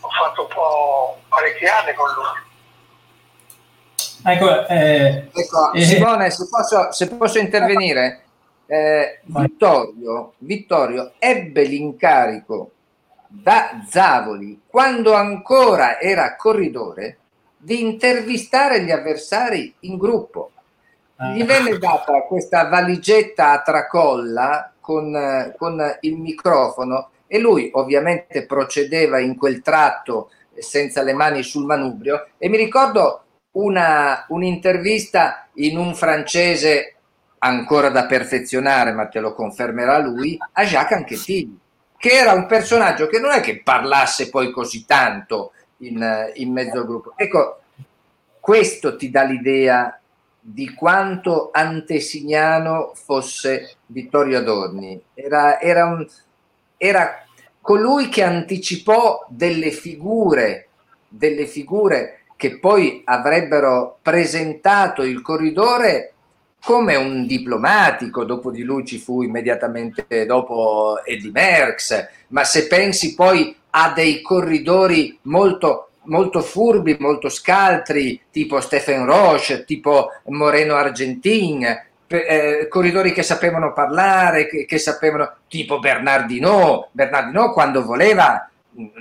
[0.00, 2.50] ho fatto un po' parecchi anni con lui.
[4.24, 8.24] Ecco, eh, ecco eh, Simone, se posso, se posso intervenire,
[8.66, 12.70] eh, Vittorio, Vittorio ebbe l'incarico
[13.32, 17.18] da Zavoli, quando ancora era corridore,
[17.56, 20.50] di intervistare gli avversari in gruppo.
[21.34, 21.44] Gli ah.
[21.44, 29.36] venne data questa valigetta a tracolla con, con il microfono e lui ovviamente procedeva in
[29.36, 36.96] quel tratto senza le mani sul manubrio e mi ricordo una, un'intervista in un francese
[37.38, 41.58] ancora da perfezionare, ma te lo confermerà lui, a Jacques Anquetil,
[42.02, 46.78] che era un personaggio che non è che parlasse poi così tanto in, in mezzo
[46.78, 47.12] al gruppo.
[47.14, 47.60] Ecco,
[48.40, 50.00] questo ti dà l'idea
[50.40, 55.00] di quanto antesignano fosse Vittorio Adorni.
[55.14, 56.04] Era, era, un,
[56.76, 57.24] era
[57.60, 60.70] colui che anticipò delle figure,
[61.06, 66.14] delle figure che poi avrebbero presentato il corridore
[66.64, 73.14] come un diplomatico, dopo di lui ci fu immediatamente dopo Eddie Merckx, ma se pensi
[73.14, 81.64] poi a dei corridori molto, molto furbi, molto scaltri, tipo Stephen Roche, tipo Moreno Argentin,
[82.06, 88.48] eh, corridori che sapevano parlare, che, che sapevano, tipo Bernardino, Bernardino quando voleva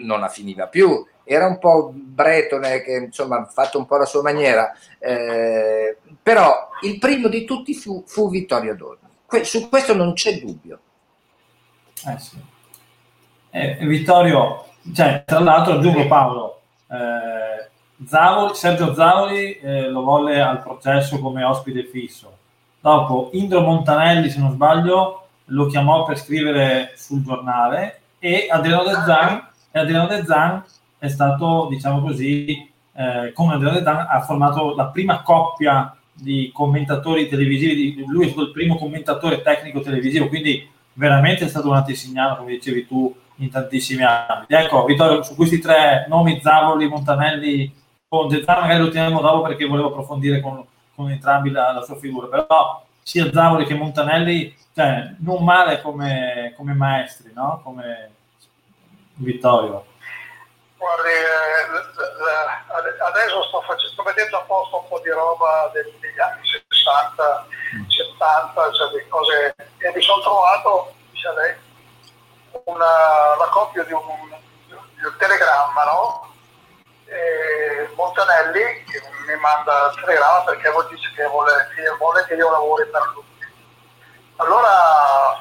[0.04, 4.06] non la finiva più, era un po' bretone che insomma ha fatto un po' la
[4.06, 9.10] sua maniera, eh, però il primo di tutti fu, fu Vittorio Adorno.
[9.26, 10.80] Que- su questo non c'è dubbio.
[12.08, 12.38] Eh sì.
[13.52, 17.70] eh, Vittorio, cioè, tra l'altro aggiungo Paolo, eh,
[18.06, 22.38] Zavoli, Sergio Zavoli eh, lo volle al processo come ospite fisso.
[22.80, 28.94] Dopo Indro Montanelli, se non sbaglio, lo chiamò per scrivere sul giornale e Adriano De
[29.06, 30.64] Zan, e Adriano De Zan
[31.02, 37.28] è stato, diciamo così, eh, come Andrea Dedan ha formato la prima coppia di commentatori
[37.28, 42.38] televisivi, lui è stato il primo commentatore tecnico televisivo, quindi veramente è stato un antesignano,
[42.38, 44.46] come dicevi tu, in tantissimi anni.
[44.48, 47.74] Ecco, Vittorio, su questi tre nomi, Zavoli, Montanelli,
[48.08, 51.96] con Zezano magari lo teniamo dopo perché volevo approfondire con, con entrambi la, la, sua
[51.96, 57.60] figura, però sia Zavoli che Montanelli, cioè, non male come, come maestri, no?
[57.64, 58.12] come
[59.16, 59.86] Vittorio.
[60.82, 66.42] Guardi, eh, adesso sto, facendo, sto mettendo a posto un po' di roba degli anni
[66.44, 67.46] 60,
[67.88, 71.56] 70, cioè di cose, e mi sono trovato, dice lei,
[72.64, 74.02] una, la copia di un,
[74.66, 76.34] di un telegramma, no?
[77.06, 82.50] E Montanelli che mi manda il telegramma perché dice che vuole, che vuole che io
[82.50, 83.24] lavori per lui.
[84.38, 85.38] Allora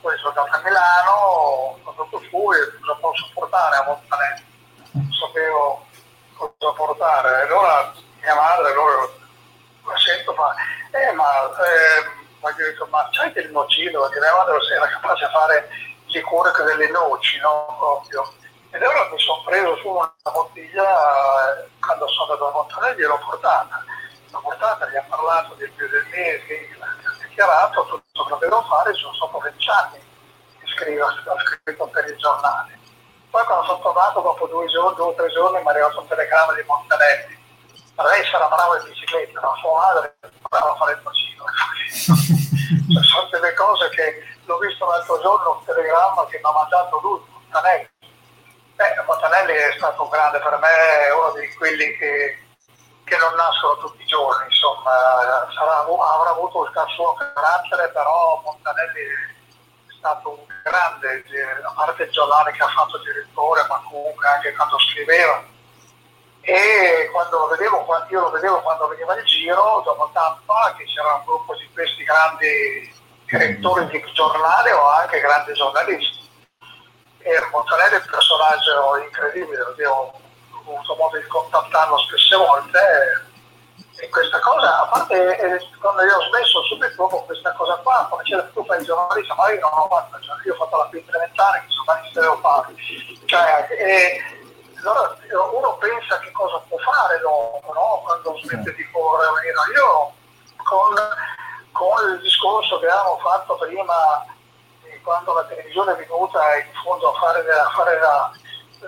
[0.00, 4.52] poi sono andato a Milano, ho andato su e cosa posso portare a Montanelli
[5.14, 5.86] sapevo
[6.34, 7.42] cosa portare.
[7.42, 9.08] Allora mia madre, allora
[9.86, 10.54] la sento, fa,
[10.90, 12.04] eh ma, eh,
[12.40, 14.00] ma, detto, ma c'hai del nocino?
[14.02, 15.68] Perché mia madre era capace di fare
[16.06, 17.76] liquore con delle noci, no?
[17.78, 18.32] Proprio.
[18.70, 23.18] Ed allora mi sono preso su una bottiglia, eh, quando sono andato a Montanelli l'ho
[23.18, 23.84] portata.
[24.30, 28.62] L'ho portata, gli ha parlato del più del mese, ha dichiarato tutto quello che devo
[28.62, 29.98] fare, sono stato 20 anni
[30.58, 32.82] che scrivo, ho scritto per il giornale
[33.34, 36.06] poi quando sono tornato dopo due, giorni, due o tre giorni mi è arrivato un
[36.06, 37.34] telegramma di Montanelli.
[37.96, 40.14] Ma lei sarà brava in bicicletta, ma sua madre
[40.46, 41.42] brava a fare il bacino.
[42.94, 47.00] cioè, sono delle cose che l'ho visto l'altro giorno, un telegramma che mi ha mandato
[47.02, 47.90] lui, Montanelli.
[48.78, 52.38] Eh, Montanelli è stato un grande per me, è uno di quelli che,
[53.02, 54.94] che non nascono tutti i giorni, insomma,
[55.50, 59.42] sarà, avrà avuto il suo carattere, però Montanelli
[60.04, 64.52] stato un grande, eh, a parte il giornale che ha fatto direttore, ma comunque anche
[64.52, 65.42] quando scriveva.
[66.42, 71.14] E quando lo vedevo, io lo vedevo quando veniva il giro, dopo tappa, che c'era
[71.14, 72.92] un gruppo di questi grandi
[73.24, 76.28] direttori di giornale o anche grandi giornalisti.
[77.20, 80.12] E Montanelli è un personaggio incredibile, ho
[80.52, 83.32] avuto modo di contattarlo spesse volte
[84.04, 88.06] e questa cosa, a parte eh, quando io ho smesso subito dopo questa cosa qua,
[88.10, 89.88] come c'era tu il giornalista, ma io non ho
[90.20, 92.74] cioè, io ho fatto la quinta elementare, che sono devo fare.
[93.24, 94.20] Cioè, e,
[94.80, 95.16] allora
[95.52, 98.02] uno pensa che cosa può fare dopo, no?
[98.04, 99.52] quando smette di correre.
[99.74, 100.12] Io
[100.62, 100.94] con,
[101.72, 104.26] con il discorso che avevamo fatto prima,
[105.02, 108.32] quando la televisione è venuta in fondo a fare, a fare la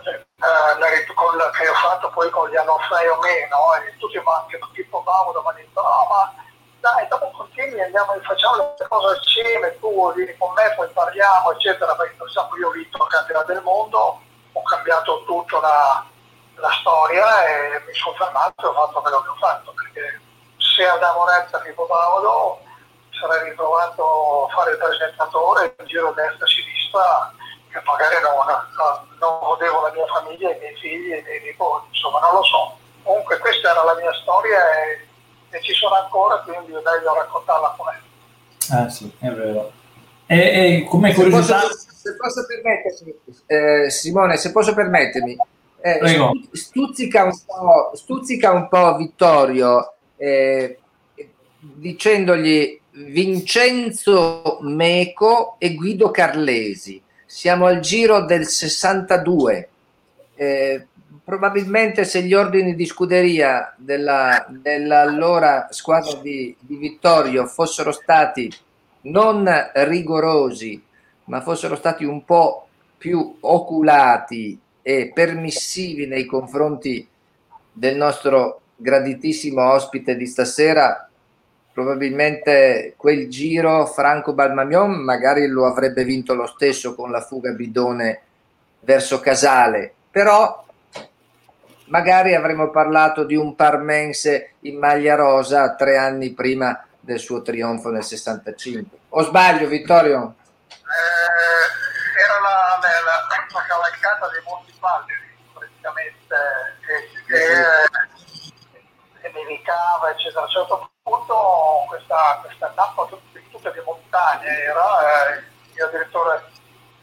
[0.05, 4.45] eh, con la, che ho fatto poi con gli 6 o meno, e tutti, ma,
[4.49, 6.35] che tutti provavano mi hanno detto, no ma
[6.81, 11.53] dai, dopo continui, andiamo e facciamo le cose assieme, tu vieni con me, poi parliamo,
[11.53, 14.21] eccetera, perché sappiamo, io ho vinto la campionato del mondo,
[14.53, 16.07] ho cambiato tutta la,
[16.57, 20.21] la, storia e mi sono fermato e ho fatto quello che ho fatto, perché
[20.59, 22.61] se andavo retta tipo Paolo
[23.11, 27.33] sarei ritrovato a fare il presentatore, in giro destra sinistra,
[27.77, 31.43] che magari non, non, non godevo la mia famiglia, i miei figli e i miei
[31.45, 32.79] nipoti, insomma non lo so.
[33.03, 37.75] Comunque questa era la mia storia e, e ci sono ancora, quindi è meglio raccontarla
[37.77, 38.85] con com'è.
[38.85, 39.73] Eh sì, è vero.
[40.27, 41.61] E, e come curiosità...
[41.61, 43.15] Se posso, se posso permettermi,
[43.47, 45.37] eh, Simone, se posso permettermi,
[45.81, 50.79] eh, stuzzica, un po', stuzzica un po' Vittorio eh,
[51.59, 59.69] dicendogli Vincenzo Meco e Guido Carlesi siamo al giro del 62.
[60.35, 60.87] Eh,
[61.25, 68.51] probabilmente se gli ordini di scuderia della, dell'allora squadra di, di Vittorio fossero stati
[69.03, 70.83] non rigorosi,
[71.25, 77.07] ma fossero stati un po' più oculati e permissivi nei confronti
[77.73, 81.06] del nostro graditissimo ospite di stasera,
[81.77, 88.23] probabilmente quel giro Franco Balmamion magari lo avrebbe vinto lo stesso con la fuga bidone
[88.81, 90.65] verso Casale, però
[91.89, 97.91] magari avremmo parlato di un parmense in maglia rosa tre anni prima del suo trionfo
[97.91, 98.97] nel 65.
[99.11, 100.35] O sbaglio, Vittorio?
[100.71, 106.37] Eh, era la, la, la, cavalcata dei Monti Palmeri, praticamente,
[106.87, 107.45] che, che,
[109.21, 110.41] che nevicava, eccetera.
[110.41, 116.45] A un certo appunto questa, questa tappa di montagne era, eh, il mio direttore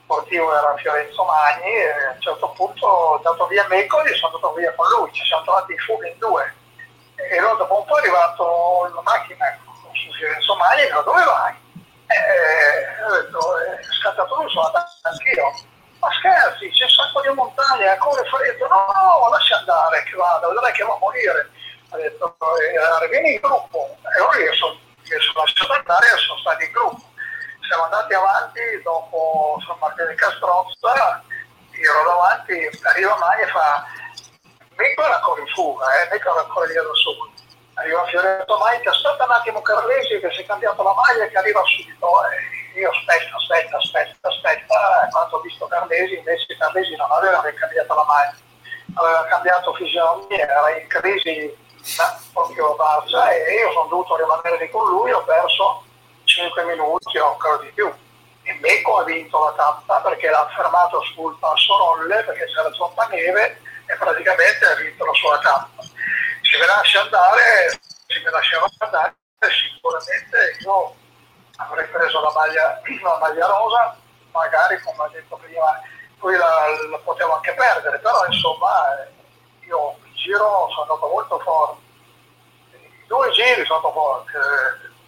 [0.04, 4.36] sportivo era Fiorenzo Magni e a un certo punto ho dato via Mecoli e sono
[4.36, 6.54] andato via con lui, ci siamo trovati in fuga in due.
[7.16, 9.58] E allora dopo un po' è arrivato la macchina
[9.94, 11.56] su Fiorenzo Magni e ho detto dove vai?
[12.08, 15.52] E ho detto è scattato lui, sono andato anch'io.
[16.00, 20.50] Ma scherzi, c'è un sacco di montagne, ancora freddo, no, no, lascia andare che vada,
[20.50, 21.50] vedrai che va a morire
[21.94, 23.98] ha detto eh, vieni in gruppo.
[24.18, 27.02] E ora io sono, io sono lasciato andare e sono stati in gruppo.
[27.68, 31.24] Siamo andati avanti dopo San Martino di Castrozza
[31.84, 32.54] io ero davanti
[32.84, 33.84] arriva Mai e fa
[34.78, 37.32] Mico era ancora in fuga eh, Mico era ancora lì da solo.
[37.76, 41.62] Arriva Fioretto ti aspetta un attimo Carlesi che si è cambiato la maglia che arriva
[41.66, 42.08] subito.
[42.30, 47.96] Eh, io aspetta aspetta aspetta aspetta quando ho visto Carlesi invece Carlesi non aveva cambiato
[47.96, 48.38] la maglia.
[48.96, 51.58] Aveva cambiato fisionomia era in crisi
[52.32, 55.84] proprio Barcia e io sono dovuto rimanere lì con lui, ho perso
[56.24, 57.92] 5 minuti o ancora di più.
[58.46, 63.08] E Becco ha vinto la tappa perché l'ha fermato sul passo rolle perché c'era troppa
[63.08, 65.82] neve e praticamente ha vinto la sua tappa.
[65.84, 70.96] Se mi lascia andare, se mi lasciava andare, sicuramente io
[71.58, 73.98] avrei preso la maglia, la maglia rosa,
[74.32, 75.82] magari come ha detto prima,
[76.20, 79.08] poi la, la potevo anche perdere, però insomma eh,
[79.68, 81.82] io giro sono andato molto forte.
[82.72, 84.40] I due giri sono forte.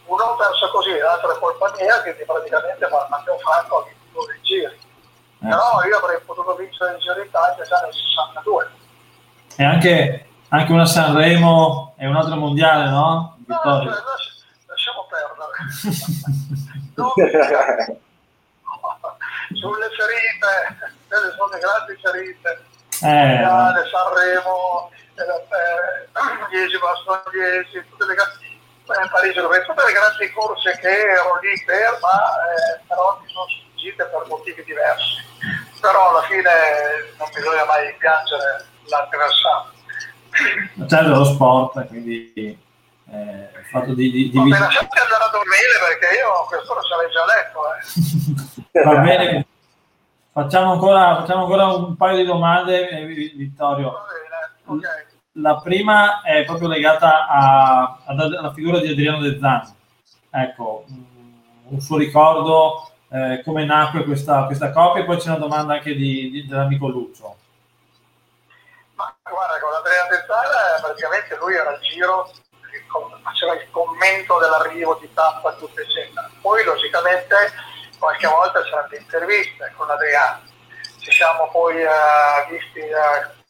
[0.05, 4.65] Uno perso così, l'altro è colpa mia, quindi praticamente Matteo Franco ha vinto due giri.
[4.65, 5.47] Eh.
[5.47, 8.71] Però io avrei potuto vincere il Giro d'Italia già nel 62.
[9.57, 13.37] E anche, anche una Sanremo e un altro mondiale, no?
[13.45, 13.93] no cioè,
[14.67, 15.49] lasciamo perdere.
[19.53, 22.63] sulle ferite, quelle sono le grandi ferite.
[23.01, 23.89] Eh.
[23.89, 24.89] Sanremo,
[25.23, 28.45] eh, 10 Bastogliesi, tutte le grandi
[28.85, 32.15] eh, Parigi, tutte le grandi corse che ero lì per, ma
[32.53, 35.23] eh, però mi sono sfuggite per motivi diversi.
[35.81, 36.51] Però alla fine
[37.17, 39.73] non bisogna mai piangere l'avversario.
[40.87, 44.37] Certo, lo sport, quindi eh, il fatto di, di, di...
[44.37, 47.59] Vabbè, lasciate andare a dormire perché io a quest'ora sarei già letto.
[47.73, 48.83] Eh.
[48.83, 49.47] Va bene,
[50.33, 54.05] facciamo ancora, facciamo ancora un paio di domande, eh, Vittorio.
[55.37, 59.75] La prima è proprio legata a- alla figura di Adriano De Zan.
[60.29, 61.03] Ecco, mm,
[61.69, 65.93] un suo ricordo, eh, come nacque questa, questa coppia, e poi c'è una domanda anche
[65.93, 67.35] di, di- dell'amico Lucio.
[68.95, 72.31] Ma guarda, con Andrea Tezzara praticamente lui era al giro,
[73.23, 76.29] faceva il commento dell'arrivo di tappa, tutto eccetera.
[76.41, 77.35] Poi logicamente
[77.99, 80.43] qualche volta c'erano le interviste con Adriano.
[80.99, 81.87] Ci siamo poi eh,
[82.49, 83.43] visti, eh,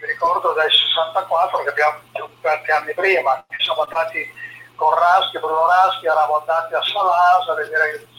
[0.00, 2.00] mi ricordo dal 64 che abbiamo
[2.40, 4.32] tanti anni prima, siamo andati
[4.76, 8.14] con Raschi, Bruno Raschi, eravamo andati a Salas a vedere il,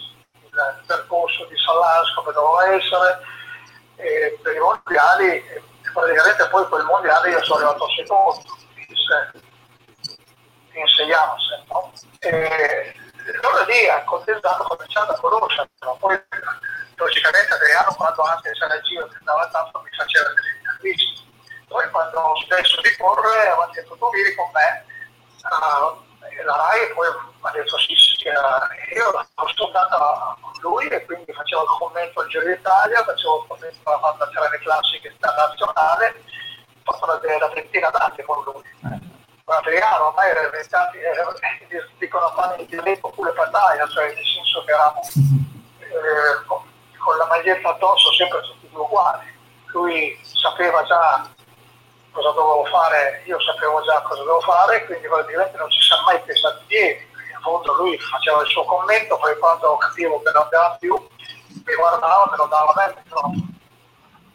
[0.88, 3.20] percorso di Salas come doveva essere
[3.98, 5.64] e per i mondiali e
[5.94, 8.42] praticamente poi quel mondiale io sono arrivato secondo
[8.88, 9.40] in se-
[10.74, 11.92] in sei anni no?
[12.20, 12.96] e
[13.42, 16.20] allora lì a contentato ho cominciato a conoscerlo poi
[16.96, 21.17] logicamente Adriano quando anche se nel giro andava tanto mi faceva delle interviste
[21.68, 24.86] poi quando ho smesso di correre aveva detto tu vieni con me
[25.50, 25.96] Ah,
[26.30, 31.06] e la RAI poi ha detto sì, sì, eh, io sono andata con lui e
[31.06, 36.24] quindi facevo il commento al Giro d'Italia, facevo il commento alla banda Cerane Classiche internazionale,
[36.84, 38.64] ho fatto una ventina d'anni con lui.
[38.92, 39.06] Eh,
[39.46, 44.72] Adriano ormai era diventati, eh, dicono fanno il dialetto pure battaglia, cioè nel senso che
[44.72, 45.02] eravamo
[45.80, 46.62] eh, con,
[46.98, 49.36] con la maglietta addosso sempre tutti due uguali.
[49.72, 51.36] Lui sapeva già
[52.18, 56.20] cosa dovevo fare, io sapevo già cosa dovevo fare, quindi praticamente non ci siamo mai
[56.22, 57.06] pensati dietro.
[57.30, 61.76] In fondo lui faceva il suo commento, poi quando capivo che non andava più, mi
[61.76, 62.74] guardava, me lo dava
[63.14, 63.32] no.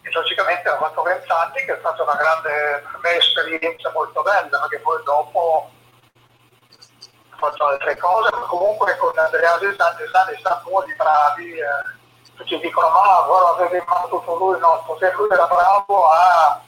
[0.02, 4.22] E logicamente ho fatto 20 anni, che è stata una grande per me, esperienza molto
[4.22, 10.38] bella, perché poi dopo ho fatto altre cose, ma comunque con Andrea De Santi Santi
[10.38, 12.00] sta uno di bravi, eh,
[12.36, 16.60] tutti dicono ma guarda aveva tutto lui, no, perché lui era bravo a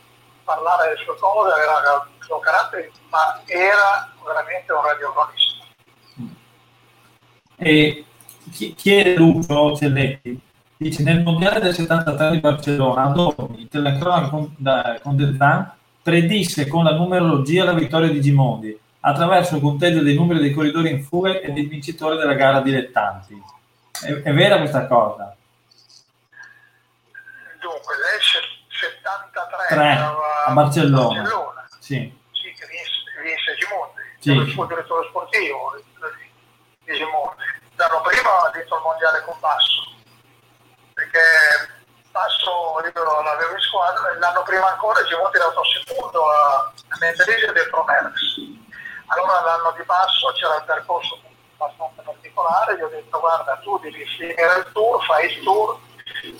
[0.45, 5.65] parlare delle sue cose, era il suo carattere, ma era veramente un radiocronista.
[7.57, 8.05] E
[8.53, 10.39] chi- chiede Lucio Celletti,
[10.77, 15.73] dice nel mondiale del 73 di Barcellona, Adorni, telecronaca con, da- con De Zan,
[16.03, 20.91] predisse con la numerologia la vittoria di Gimondi attraverso il conteggio dei numeri dei corridori
[20.91, 23.41] in fuga e del vincitore della gara dilettanti.
[24.03, 25.35] È, è vera questa cosa?
[27.61, 28.34] Dunque, lei se- 73
[29.69, 29.91] Tre,
[30.47, 31.21] a Barcellona.
[31.23, 31.67] Barcellona.
[31.79, 32.23] Sì.
[32.33, 32.93] Sì, che vinse,
[33.23, 34.31] vinse Gimondi, Sì.
[34.33, 35.77] il suo direttore sportivo
[36.85, 37.43] di Gimondi.
[37.77, 39.83] L'anno prima ha vinto il mondiale con Basso,
[40.95, 41.21] perché
[42.11, 46.97] Basso io l'avevo in squadra, e l'anno prima ancora Gimondi era stato secondo a a
[47.01, 48.39] Mendelise dentro Merckx.
[49.07, 51.19] Allora l'anno di Basso c'era il percorso
[51.59, 55.79] abbastanza particolare, gli ho detto guarda tu devi finire il tour, fai il tour,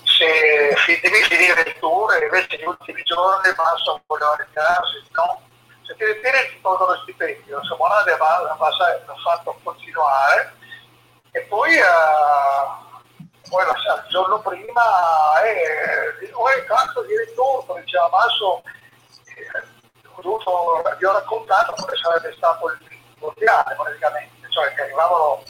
[0.03, 5.41] se finire il tour e invece gli ultimi giorni Basso voleva ritirarsi, no?
[5.83, 10.53] Se ti ritiri ti tolgo lo stipendio, se va, l'ha fatto continuare
[11.31, 11.83] e poi, eh,
[13.49, 15.51] poi la- il giorno prima eh,
[16.21, 18.63] eh, cazzo di ritorno, diceva Basso,
[19.35, 19.63] eh,
[20.15, 22.77] ho dovuto, gli ho raccontato come sarebbe stato il
[23.19, 25.43] mondiale praticamente, cioè che arrivavano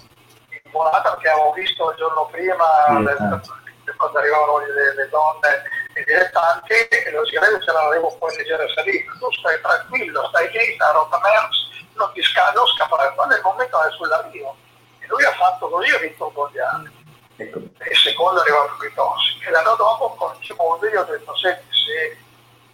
[0.50, 3.64] in volata perché avevo visto il giorno prima Sì, le-
[3.98, 5.64] quando arrivavano le, le donne
[5.94, 9.12] e i dilettanti e logicamente ce l'avevo poi leggera salita.
[9.20, 11.56] Tu stai tranquillo, stai lì, sta roba Merckx,
[11.94, 14.56] non ti sca- non scappare, ma nel momento è sull'arrivo.
[15.00, 16.92] E lui ha fatto così, ha vinto il mondiale
[17.38, 17.60] Ecco.
[17.60, 19.40] e il secondo è arrivato Vitossi.
[19.46, 22.18] E l'anno dopo con Gimondi gli ho detto, senti, se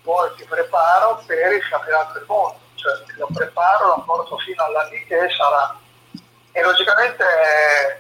[0.04, 4.84] vuoi ti preparo per il campionato del mondo, cioè lo preparo, lo porto fino alla
[4.86, 5.78] lì che sarà.
[6.54, 8.00] E logicamente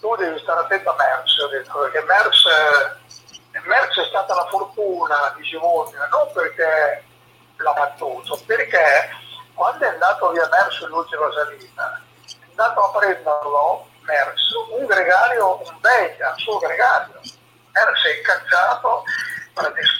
[0.00, 4.46] tu devi stare attento a Merckx, ho detto, perché Merckx, eh, Merckx è stata la
[4.46, 7.04] fortuna di Gimondi, non perché
[7.56, 9.08] l'ha battuto, perché
[9.54, 15.80] quando è andato via Merckx l'ultima salita, è andato a prenderlo Merckx, un gregario, un
[15.80, 17.20] belga, un suo gregario.
[17.72, 19.04] Merckx è incazzato,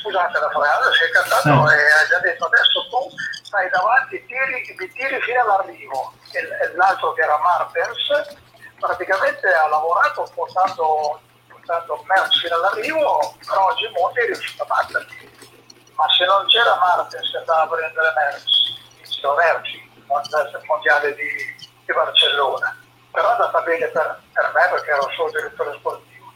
[0.00, 1.74] scusate la frase, si è incazzato Sì.
[1.74, 3.08] e ha già detto adesso tu
[3.42, 6.12] stai davanti, tiri, mi tiri fino all'arrivo.
[6.32, 8.36] E l'altro che era Martens
[8.78, 15.34] praticamente ha lavorato portando, portando Merckx fino all'arrivo, però Gimondi è riuscito a batterli.
[15.94, 18.46] Ma se non c'era Martens che andava a prendere Merckx,
[18.96, 21.28] vinceva Merckx il mondiale di,
[21.84, 22.76] di Barcellona,
[23.10, 26.32] però è andata bene per, per me perché ero solo direttore sportivo.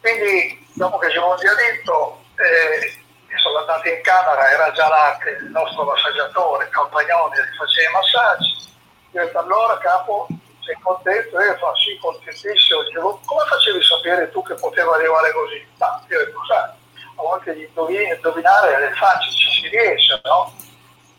[0.00, 3.00] Quindi dopo che Gimondi ha vinto, eh,
[3.38, 7.92] sono andato in camera, era già là che il nostro massaggiatore, Campagnoni, gli faceva i
[7.92, 8.74] massaggi,
[9.12, 10.26] Io detto, allora capo,
[10.62, 11.38] sei contento?
[11.38, 12.82] E io fa sì, contentissimo.
[12.82, 15.66] Dicevo, come facevi sapere tu che poteva arrivare così?
[15.78, 16.70] Ma io detto, sai,
[17.16, 20.52] a volte gli indovinare le facce ci si riesce, no?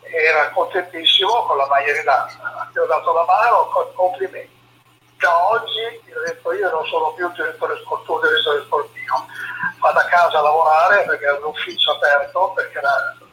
[0.01, 4.61] Era contentissimo con la maglia di danza, ti ho dato la mano, complimenti.
[5.17, 9.25] Da oggi io ho detto io non sono più direttore sportivo, direttore sportivo,
[9.79, 12.81] vado a casa a lavorare perché è un ufficio aperto, perché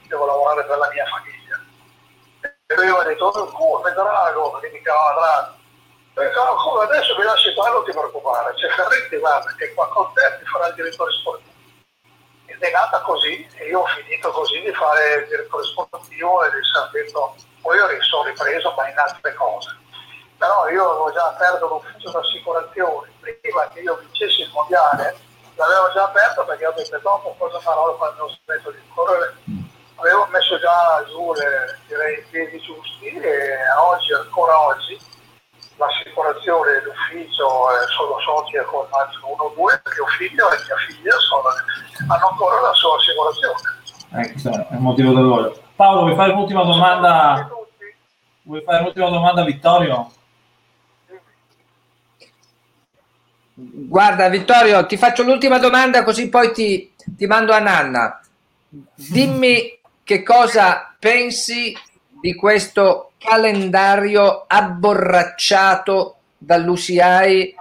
[0.06, 1.58] devo lavorare per la mia famiglia.
[2.66, 5.58] E io ho detto, oh, come drago, perché mi chiamava drago.
[6.28, 10.12] Però come adesso mi lasci fare, non ti preoccupare, c'è Ferretti, guarda, che qua con
[10.12, 11.50] te ti farà il direttore sportivo
[12.60, 16.50] ed è nata così e io ho finito così di fare il direttore sportivo e
[16.50, 16.60] di
[16.92, 19.76] detto, poi io sono ripreso ma in altre cose.
[20.36, 25.16] Però io avevo già aperto l'ufficio d'assicurazione, prima che io vincessi il mondiale,
[25.54, 29.36] l'avevo già aperto perché ho detto dopo cosa farò quando smetto di correre.
[29.96, 34.98] Avevo messo già giù le, direi, i piedi giusti e oggi, ancora oggi,
[35.80, 38.84] l'assicurazione l'ufficio eh, sono soci con
[39.32, 41.48] uno o due, mio figlio e mia figlia sono,
[42.08, 43.78] hanno ancora la sua assicurazione.
[44.12, 45.62] Ecco, è il motivo dell'olio.
[45.74, 47.48] Paolo, vuoi fare l'ultima domanda?
[48.42, 50.12] Vuoi fare l'ultima domanda a Vittorio?
[53.54, 58.20] Guarda Vittorio, ti faccio l'ultima domanda così poi ti, ti mando a Nanna.
[58.68, 61.76] Dimmi che cosa pensi
[62.20, 67.54] di questo calendario abborracciato dall'UCI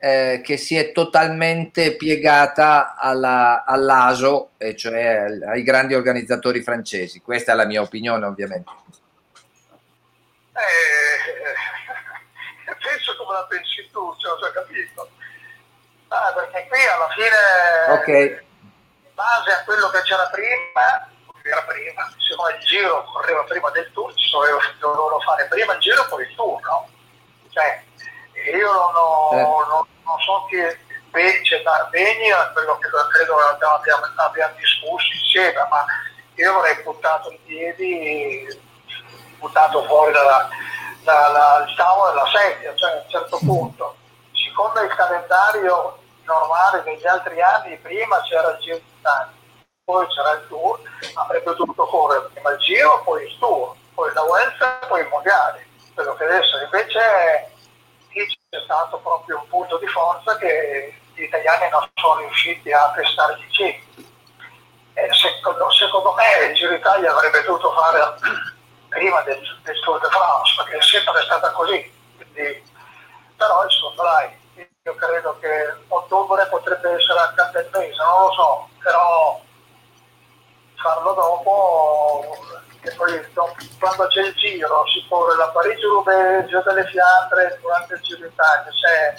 [0.00, 7.20] eh, che si è totalmente piegata alla, all'ASO, e cioè ai grandi organizzatori francesi.
[7.20, 8.70] Questa è la mia opinione, ovviamente.
[10.52, 11.54] Eh,
[12.80, 15.10] penso come la pensi tu, cioè, ho già capito.
[16.08, 18.26] Ah, perché qui alla fine, okay.
[18.28, 21.10] in base a quello che c'era prima,
[21.50, 22.02] era prima,
[22.36, 26.34] no il giro correva prima del tour, ci dovevano fare prima il giro poi il
[26.34, 26.88] tour, no?
[27.50, 27.82] Cioè,
[28.54, 29.42] io non, ho, eh.
[29.42, 30.78] non, non so che
[31.42, 35.84] c'è da Begni a quello che credo abbiamo, abbiamo discusso insieme, ma
[36.34, 38.60] io avrei buttato in piedi,
[39.38, 40.48] buttato fuori dalla,
[41.02, 43.96] dalla, dal tavolo della sedia, cioè a un certo punto.
[44.32, 49.32] Siccome il calendario normale degli altri anni, prima c'era il Giro d'Italia,
[49.88, 50.78] poi c'era il tour,
[51.14, 55.66] avrebbe dovuto correre prima il giro, poi il tour, poi la Vuelta, poi il mondiale.
[55.94, 57.00] Quello che adesso invece
[58.12, 63.48] c'è stato proprio un punto di forza che gli italiani non sono riusciti a testargli
[63.48, 64.12] cibi.
[65.10, 68.14] Secondo, secondo, me il Giro Italia avrebbe dovuto fare
[68.90, 71.92] prima del, del, Tour de France, perché è sempre stata così.
[72.14, 72.62] Quindi,
[73.36, 78.68] però insomma dai, io credo che ottobre potrebbe essere anche il mese, non lo so,
[78.82, 79.46] però
[80.78, 82.36] farlo dopo
[82.80, 83.20] e poi
[83.78, 88.28] quando c'è il giro si porre la Parigi-Roubaix, il Giro delle Fiandre durante il Giro
[88.28, 88.70] d'Italia.
[88.72, 89.14] Cioè,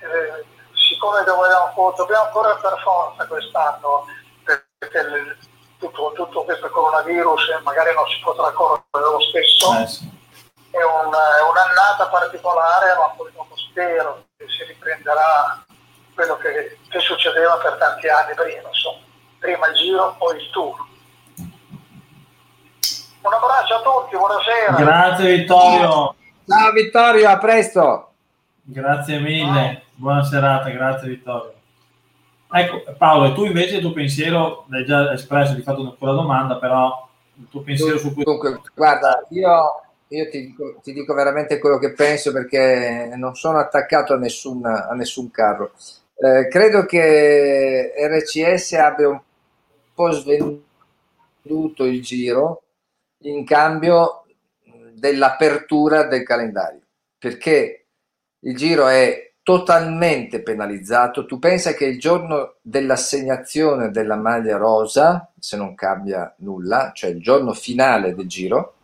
[0.00, 4.06] eh, siccome dobbiamo, dobbiamo correre per forza quest'anno
[4.42, 5.36] perché il,
[5.78, 9.78] tutto, tutto, questo coronavirus magari non si potrà correre lo stesso.
[9.78, 10.10] Eh sì.
[10.70, 15.64] è, un, è, un'annata particolare ma poi dopo spero che si riprenderà
[16.14, 19.10] quello che, che succedeva per tanti anni prima insomma
[19.42, 20.76] prima il giro, poi il tour.
[23.22, 24.76] Un abbraccio a tutti, buonasera.
[24.76, 26.14] Grazie Vittorio.
[26.46, 28.12] Ciao Vittorio, a presto.
[28.62, 31.54] Grazie mille, buona serata, grazie Vittorio.
[32.52, 36.56] Ecco Paolo, e tu invece il tuo pensiero, l'hai già espresso, ti fatto una domanda,
[36.58, 38.30] però il tuo pensiero su questo...
[38.30, 43.58] Dunque, guarda, io, io ti, dico, ti, dico, veramente quello che penso perché non sono
[43.58, 45.72] attaccato a nessun, a nessun carro.
[46.14, 49.20] Eh, credo che RCS abbia un
[49.94, 52.62] po' svenduto il giro
[53.24, 54.24] in cambio
[54.92, 56.82] dell'apertura del calendario,
[57.18, 57.86] perché
[58.40, 61.26] il giro è totalmente penalizzato.
[61.26, 67.20] Tu pensa che il giorno dell'assegnazione della maglia rosa, se non cambia nulla, cioè il
[67.20, 68.74] giorno finale del giro,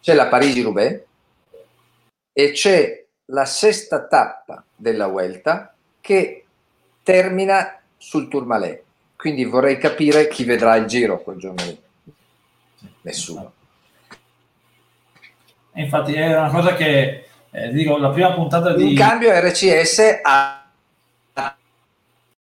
[0.00, 1.02] c'è la Parigi-Roubaix
[2.32, 6.44] e c'è la sesta tappa della Vuelta che
[7.02, 8.83] termina sul Tourmalet.
[9.24, 11.82] Quindi vorrei capire chi vedrà il giro quel giorno lì.
[13.00, 13.54] Nessuno.
[15.72, 18.90] Infatti è una cosa che eh, dico, la prima puntata di...
[18.90, 20.70] In cambio RCS ha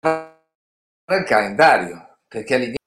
[0.03, 2.79] il calendario, perché all'inizio...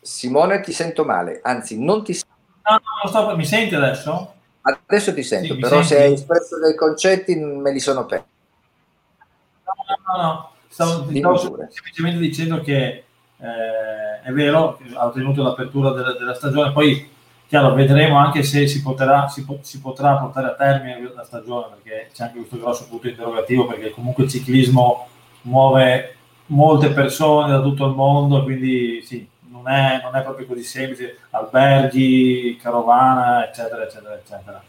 [0.00, 2.36] Simone ti sento male, anzi non ti sento.
[2.62, 3.36] No, no, sto...
[3.36, 4.34] mi senti adesso?
[4.60, 8.30] Adesso ti sento, sì, però se hai espresso dei concetti me li sono persi
[10.06, 11.36] no, no, stavo, stavo
[11.68, 13.04] semplicemente dicendo che
[13.38, 17.10] eh, è vero, ha ottenuto l'apertura della, della, stagione, poi
[17.48, 22.10] chiaro, vedremo anche se si potrà, si, si potrà, portare a termine la stagione, perché
[22.14, 25.08] c'è anche questo grosso punto interrogativo, perché comunque il ciclismo
[25.42, 30.62] muove molte persone da tutto il mondo, quindi sì, non è, non è proprio così
[30.62, 34.62] semplice, alberghi, carovana, eccetera, eccetera, eccetera.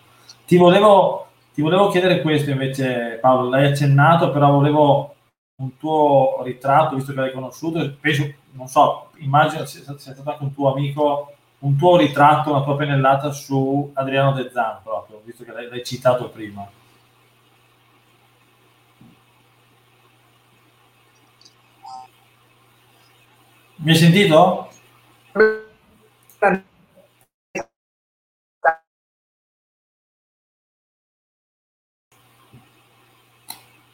[0.46, 5.13] Ti volevo, ti volevo chiedere questo invece, Paolo, l'hai accennato, però volevo
[5.56, 10.54] un tuo ritratto, visto che l'hai conosciuto, penso, non so, immagino sia stato anche un
[10.54, 15.52] tuo amico, un tuo ritratto, una tua pennellata su Adriano De Zan, proprio, visto che
[15.52, 16.68] l'hai, l'hai citato prima.
[23.76, 24.70] Mi hai sentito?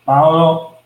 [0.03, 0.78] Paolo?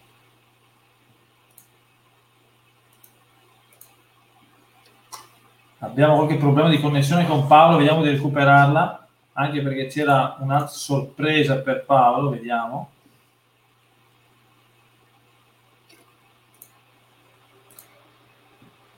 [5.84, 11.58] Abbiamo qualche problema di connessione con Paolo, vediamo di recuperarla, anche perché c'era un'altra sorpresa
[11.58, 12.90] per Paolo, vediamo.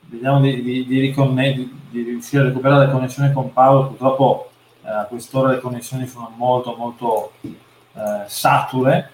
[0.02, 4.52] Vediamo di, di, di, di, di, riuscire a recuperare la connessione con Paolo, purtroppo
[4.84, 9.10] eh, a quest'ora le connessioni sono molto molto eh, sature.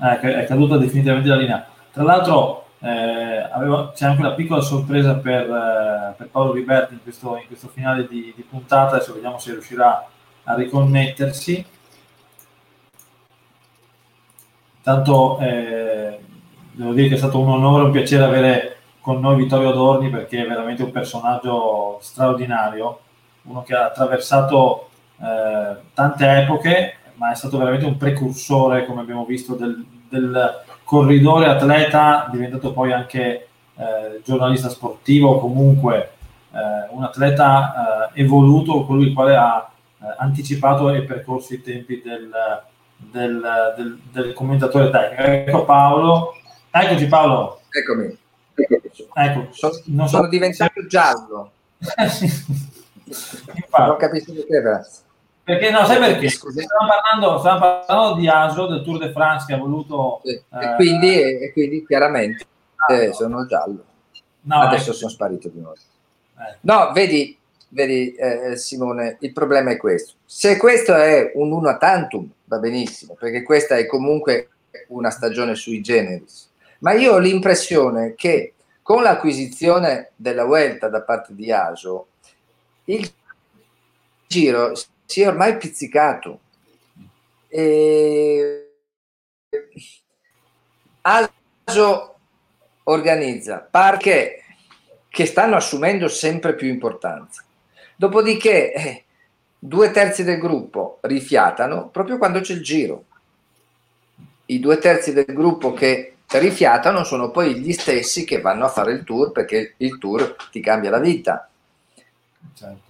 [0.00, 1.68] Eh, è caduta definitivamente la linea.
[1.90, 7.02] Tra l'altro eh, avevo, c'è anche una piccola sorpresa per, eh, per Paolo Riberti in
[7.02, 10.08] questo, in questo finale di, di, puntata, adesso vediamo se riuscirà
[10.44, 11.66] a riconnettersi.
[14.76, 16.20] Intanto eh,
[16.70, 20.44] devo dire che è stato un onore, un piacere avere con noi Vittorio Adorni perché
[20.44, 23.00] è veramente un personaggio straordinario,
[23.42, 29.24] uno che ha attraversato eh, tante epoche, ma è stato veramente un precursore, come abbiamo
[29.24, 36.12] visto, del, del corridore atleta, diventato poi anche eh, giornalista sportivo, comunque
[36.52, 39.68] eh, un atleta eh, evoluto, colui il quale ha
[40.00, 42.30] eh, anticipato e percorso i tempi del,
[42.98, 45.22] del, del, del, commentatore tecnico.
[45.22, 46.34] Ecco Paolo,
[46.70, 47.62] eccoci Paolo.
[47.68, 48.16] Eccomi.
[49.12, 51.50] Ecco, sono, non sono diventato giallo.
[53.76, 55.04] non capisco perché, grazie.
[55.46, 56.28] Perché no, sai perché?
[56.28, 60.20] Stiamo parlando, stiamo parlando di Aso, del Tour de France che ha voluto...
[60.24, 60.30] Sì.
[60.32, 62.44] Eh, e, quindi, e, quindi, chiaramente
[62.90, 63.84] eh, sono giallo.
[64.40, 64.98] No, Adesso ecco.
[64.98, 65.76] sono sparito di nuovo.
[66.36, 66.56] Eh.
[66.62, 67.38] No, vedi,
[67.68, 70.14] vedi eh, Simone, il problema è questo.
[70.24, 74.48] Se questo è un uno tantum, va benissimo, perché questa è comunque
[74.88, 76.50] una stagione sui generis.
[76.80, 82.08] Ma io ho l'impressione che con l'acquisizione della Vuelta da parte di Aso,
[82.86, 83.08] il
[84.26, 84.72] giro
[85.06, 86.40] si è ormai pizzicato.
[87.48, 88.62] E...
[91.00, 92.18] Aso
[92.84, 94.42] organizza parche
[95.08, 97.42] che stanno assumendo sempre più importanza.
[97.96, 99.04] Dopodiché eh,
[99.58, 103.04] due terzi del gruppo rifiatano proprio quando c'è il giro.
[104.46, 108.92] I due terzi del gruppo che rifiatano sono poi gli stessi che vanno a fare
[108.92, 111.48] il tour perché il tour ti cambia la vita.
[112.54, 112.85] Certo.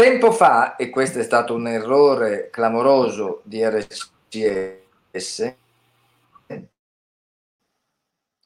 [0.00, 5.54] Tempo fa, e questo è stato un errore clamoroso di RCS,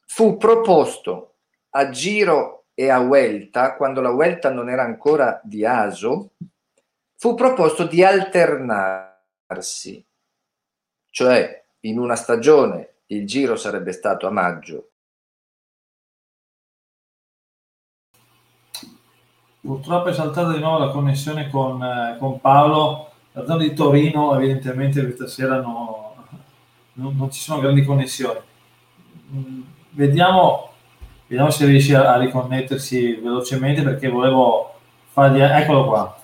[0.05, 1.35] fu proposto
[1.69, 6.31] a Giro e a Welta, quando la Welta non era ancora di ASO,
[7.15, 10.05] fu proposto di alternarsi,
[11.09, 14.89] cioè in una stagione il Giro sarebbe stato a maggio
[19.65, 23.09] Purtroppo è saltata di nuovo la connessione con, eh, con Paolo.
[23.31, 26.27] La zona di Torino, evidentemente, questa sera no,
[26.93, 28.39] non, non, ci sono grandi connessioni.
[29.33, 30.69] Mm, vediamo,
[31.25, 34.75] vediamo se riesce a, a riconnettersi velocemente perché volevo
[35.11, 35.39] fargli.
[35.39, 36.15] Eccolo qua.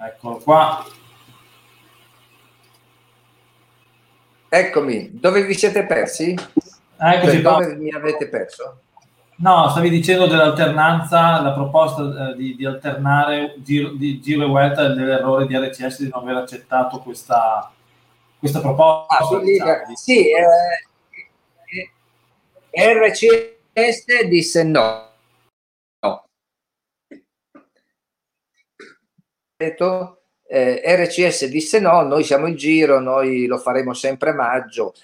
[0.00, 0.84] Eccolo qua.
[4.48, 6.36] Eccomi, dove vi siete persi?
[6.96, 8.80] Eccoci, cioè, dove mi avete perso?
[9.40, 14.86] No, stavi dicendo dell'alternanza, la proposta eh, di, di, alternare giro, di giro e vuelta
[14.86, 17.72] e dell'errore di RCS di non aver accettato questa,
[18.36, 19.16] questa proposta.
[19.16, 19.94] Ah, diciamo.
[19.94, 20.42] Sì, eh,
[22.72, 25.08] RCS disse no.
[26.00, 26.24] no.
[29.56, 34.94] Eh, RCS disse no, noi siamo il giro, noi lo faremo sempre a maggio,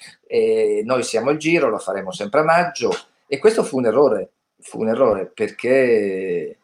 [0.82, 2.90] noi siamo il giro, lo faremo sempre a maggio
[3.26, 6.58] e questo fu un errore, fu un errore perché,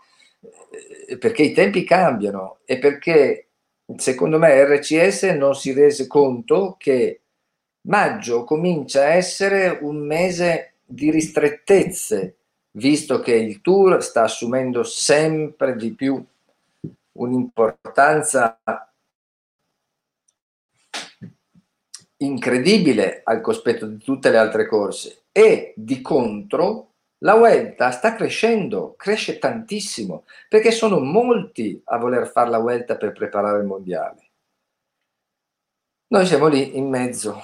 [1.08, 3.48] eh, perché i tempi cambiano e perché
[3.96, 7.20] secondo me RCS non si rese conto che
[7.82, 12.36] maggio comincia a essere un mese di ristrettezze,
[12.72, 16.22] visto che il tour sta assumendo sempre di più
[17.12, 18.60] un'importanza
[22.18, 26.90] incredibile al cospetto di tutte le altre corse e di contro
[27.22, 33.12] la Vuelta sta crescendo, cresce tantissimo, perché sono molti a voler fare la Vuelta per
[33.12, 34.30] preparare il mondiale.
[36.08, 37.42] Noi siamo lì in mezzo,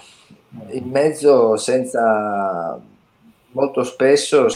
[0.70, 2.80] in mezzo senza,
[3.53, 4.47] molto spesso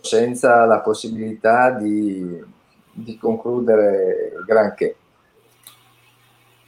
[0.00, 2.44] senza la possibilità di,
[2.92, 4.96] di concludere granché.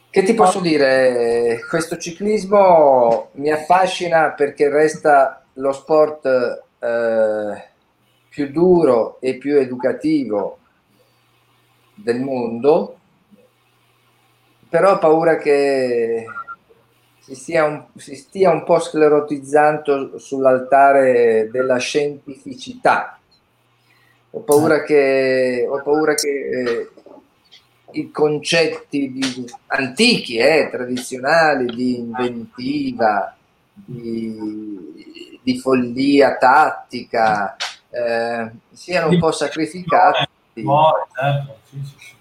[0.08, 1.60] Che ti posso dire?
[1.68, 6.26] Questo ciclismo mi affascina perché resta lo sport
[6.78, 7.68] eh,
[8.28, 10.58] più duro e più educativo
[11.94, 12.98] del mondo,
[14.68, 16.24] però ho paura che
[17.18, 23.18] si stia un, si stia un po' sclerotizzando sull'altare della scientificità.
[24.30, 26.90] Ho paura che, ho paura che eh,
[27.92, 33.36] i concetti di, antichi, eh, tradizionali, di inventiva,
[33.72, 35.11] di,
[35.42, 37.56] di follia tattica,
[37.90, 40.28] eh, siano un po' sacrificati.
[40.54, 41.58] certo.
[41.68, 42.14] sì, sì, sì.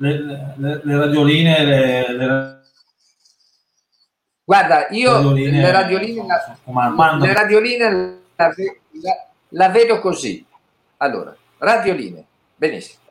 [0.00, 2.60] Le, le, le, radioline, le, le...
[4.44, 7.90] Guarda, io radioline, le radioline, la, le radioline
[8.36, 10.44] la, la, la vedo così.
[10.98, 13.02] Allora, radioline, benissimo.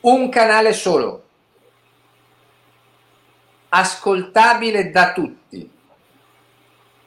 [0.00, 1.24] Un canale solo,
[3.70, 5.76] ascoltabile da tutti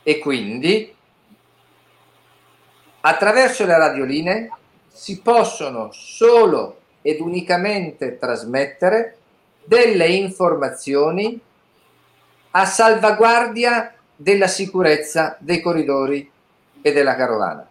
[0.04, 0.96] e quindi
[3.04, 4.52] Attraverso le radioline
[4.88, 9.18] si possono solo ed unicamente trasmettere
[9.64, 11.40] delle informazioni
[12.52, 16.30] a salvaguardia della sicurezza dei corridori
[16.80, 17.68] e della carovana.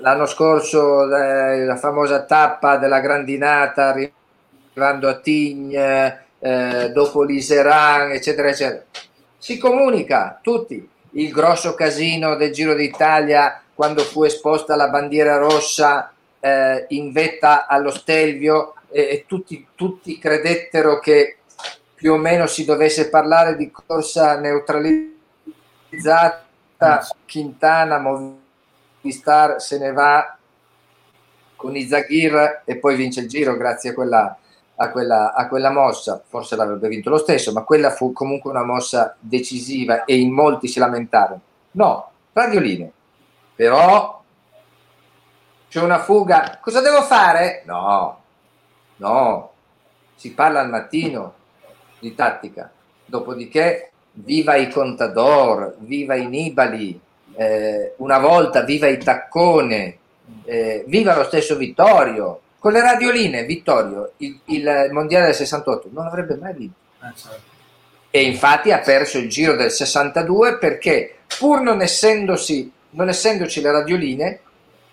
[0.00, 8.48] L'anno scorso eh, la famosa tappa della grandinata arrivando a Tignes, eh, dopo l'Iseran, eccetera,
[8.48, 8.84] eccetera.
[9.40, 10.86] Si comunica tutti.
[11.12, 17.66] Il grosso casino del Giro d'Italia quando fu esposta la bandiera rossa eh, in vetta
[17.66, 21.38] allo Stelvio e, e tutti, tutti, credettero che
[21.94, 25.08] più o meno si dovesse parlare di corsa neutralizzata,
[27.26, 30.36] Quintana, Movistar se ne va
[31.56, 34.38] con Izagir e poi vince il Giro grazie a quella
[34.82, 38.64] a quella, a quella mossa, forse l'avrebbe vinto lo stesso, ma quella fu comunque una
[38.64, 41.40] mossa decisiva e in molti si lamentarono.
[41.72, 42.90] No, radioline.
[43.54, 44.22] Però
[45.68, 47.62] c'è una fuga, cosa devo fare?
[47.66, 48.20] No,
[48.96, 49.50] no,
[50.14, 51.34] si parla al mattino
[51.98, 52.70] di tattica,
[53.04, 56.98] dopodiché viva i Contador, viva i Nibali,
[57.34, 59.98] eh, una volta viva i Taccone,
[60.44, 66.06] eh, viva lo stesso Vittorio, con le radioline, Vittorio, il, il mondiale del 68 non
[66.06, 66.78] avrebbe mai vinto.
[67.02, 67.48] Eh, certo.
[68.10, 73.72] E infatti ha perso il giro del 62 perché pur non, essendosi, non essendoci le
[73.72, 74.40] radioline,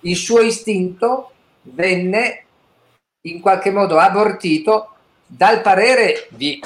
[0.01, 1.31] il suo istinto
[1.63, 2.45] venne
[3.21, 4.93] in qualche modo abortito
[5.25, 6.63] dal parere di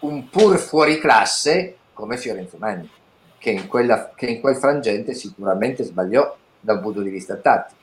[0.00, 2.90] un pur fuori classe come Fiorenzo Magni,
[3.38, 7.80] che in, quella, che in quel frangente sicuramente sbagliò da un punto di vista tattico.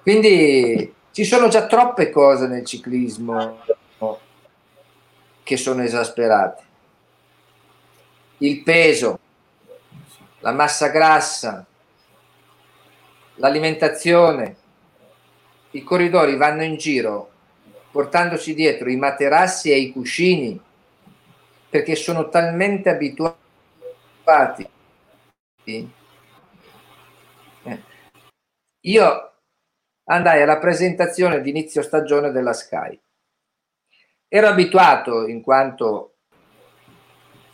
[0.00, 3.60] Quindi ci sono già troppe cose nel ciclismo
[5.44, 6.62] che sono esasperate.
[8.38, 9.20] Il peso,
[10.40, 11.64] la massa grassa,
[13.36, 14.56] l'alimentazione,
[15.70, 17.30] i corridori vanno in giro
[17.92, 20.60] portandosi dietro i materassi e i cuscini
[21.68, 24.68] perché sono talmente abituati.
[25.62, 25.88] Eh.
[28.80, 29.33] Io
[30.04, 32.98] andai alla presentazione di inizio stagione della Sky.
[34.28, 36.16] Ero abituato, in quanto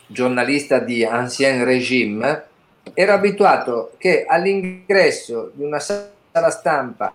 [0.07, 2.45] giornalista di Ancien Regime,
[2.93, 7.13] ero abituato che all'ingresso di una sala stampa,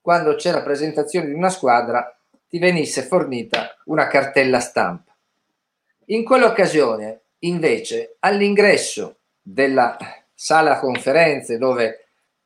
[0.00, 2.16] quando c'è la presentazione di una squadra,
[2.48, 5.16] ti venisse fornita una cartella stampa.
[6.06, 9.96] In quell'occasione, invece, all'ingresso della
[10.32, 12.03] sala conferenze dove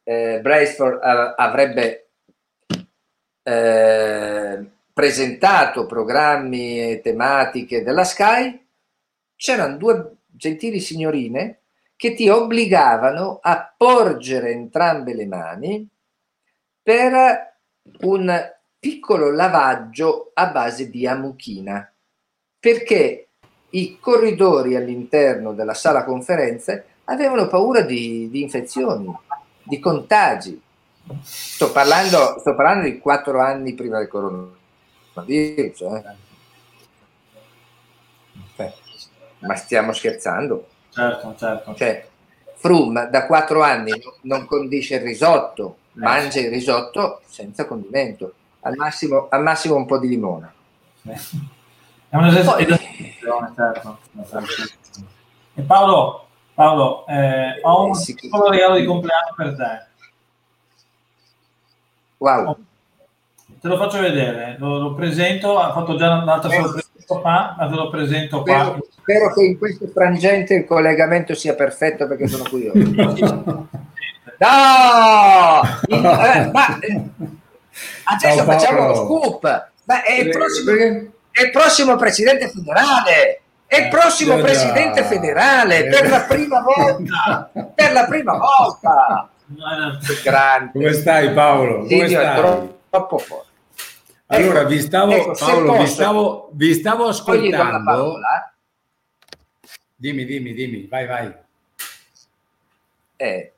[0.08, 1.00] eh, Braceford
[1.36, 2.08] avrebbe
[3.42, 8.66] eh, presentato programmi e tematiche della Sky,
[9.36, 11.60] c'erano due gentili signorine
[11.94, 15.86] che ti obbligavano a porgere entrambe le mani
[16.82, 17.56] per
[18.00, 21.92] un piccolo lavaggio a base di amuchina,
[22.58, 23.28] perché
[23.70, 29.14] i corridori all'interno della sala conferenze avevano paura di, di infezioni,
[29.68, 30.60] di contagi.
[31.22, 35.80] Sto parlando, sto parlando di quattro anni prima del coronavirus.
[35.80, 36.04] Eh.
[38.56, 38.74] Cioè,
[39.40, 40.66] ma stiamo scherzando?
[40.90, 41.74] Certo, certo.
[41.74, 42.06] Cioè,
[42.56, 43.92] Frum da quattro anni
[44.22, 49.98] non condisce il risotto, mangia il risotto senza condimento, al massimo, al massimo un po'
[49.98, 50.52] di limone.
[51.02, 53.98] È un'esercitazione, certo.
[55.54, 56.27] E Paolo,
[56.58, 59.86] Paolo eh, ho un piccolo regalo di compleanno per te.
[62.16, 62.56] Wow.
[63.60, 66.88] Te lo faccio vedere, lo, lo presento, ha fatto già un'altra sorpresa
[67.22, 68.64] fa, ma te lo presento qua.
[68.64, 72.76] Spero, spero, che in questo frangente il collegamento sia perfetto perché sono curioso.
[72.82, 73.68] no!
[75.86, 77.10] In, eh, ma, eh,
[78.02, 79.70] adesso facciamo lo scoop.
[79.84, 83.42] Ma è il, prossimo, è il prossimo presidente federale.
[83.68, 87.50] È il prossimo eh, presidente federale per la prima volta.
[87.74, 89.28] per la prima volta.
[90.24, 90.72] Grande.
[90.72, 91.80] Come stai Paolo?
[91.80, 92.76] Come Dio, stai?
[92.88, 93.46] troppo forte.
[94.28, 98.18] Allora, vi stavo, ecco, Paolo, posso, vi, stavo, vi stavo ascoltando.
[99.96, 101.34] Dimmi, dimmi, dimmi, vai, vai.
[103.16, 103.52] Eh.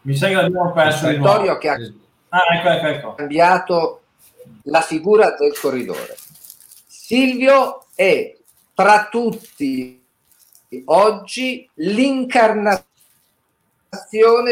[0.00, 1.56] Mi sa che l'abbiamo perso di nuovo.
[1.58, 1.76] che ha
[2.30, 3.14] ah, ecco, ecco, ecco.
[3.14, 4.03] cambiato
[4.64, 6.16] la figura del corridore.
[6.86, 8.36] Silvio è
[8.74, 10.02] tra tutti
[10.86, 12.86] oggi l'incarnazione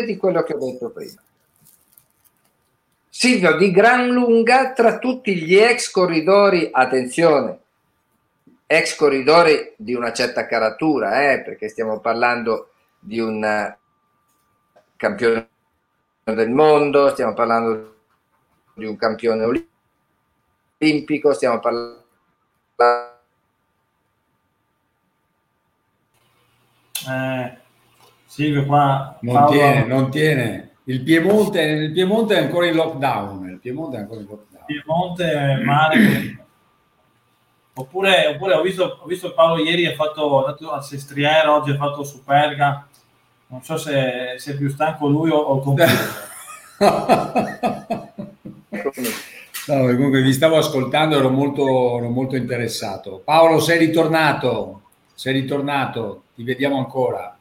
[0.05, 1.21] di quello che ho detto prima.
[3.09, 7.59] Silvio, di gran lunga tra tutti gli ex corridori, attenzione,
[8.67, 13.79] ex corridori di una certa caratura, eh, perché stiamo parlando di un eh,
[14.97, 15.49] campione
[16.25, 17.97] del mondo, stiamo parlando
[18.75, 19.72] di un campione olimpico,
[21.35, 22.01] stiamo parlando
[27.09, 27.57] eh,
[28.27, 29.51] Silvio qua non Paolo...
[29.51, 33.51] tiene, non tiene il Piemonte, il Piemonte, è ancora in lockdown.
[33.51, 34.65] Il Piemonte è ancora in lockdown.
[34.67, 36.45] Piemonte, mare.
[37.75, 41.77] oppure, oppure ho, visto, ho visto Paolo ieri ha fatto ha a Sestriere, oggi ha
[41.77, 42.89] fatto Superga.
[43.47, 46.31] Non so se, se, è più stanco lui o, o il computer.
[49.69, 53.21] no, comunque vi stavo ascoltando, ero molto, ero molto interessato.
[53.25, 54.83] Paolo, sei ritornato?
[55.15, 56.25] Sei ritornato?
[56.35, 57.37] Ti vediamo ancora.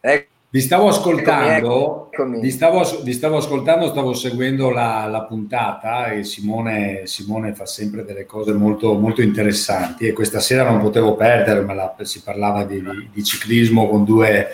[0.00, 0.32] Ecco.
[0.54, 2.40] Vi stavo ascoltando, eccomi, eccomi.
[2.40, 8.04] Vi, stavo, vi stavo ascoltando, stavo seguendo la, la puntata e Simone, Simone, fa sempre
[8.04, 13.08] delle cose molto, molto interessanti e questa sera non potevo perdermela, si parlava di, di,
[13.12, 14.50] di ciclismo con due,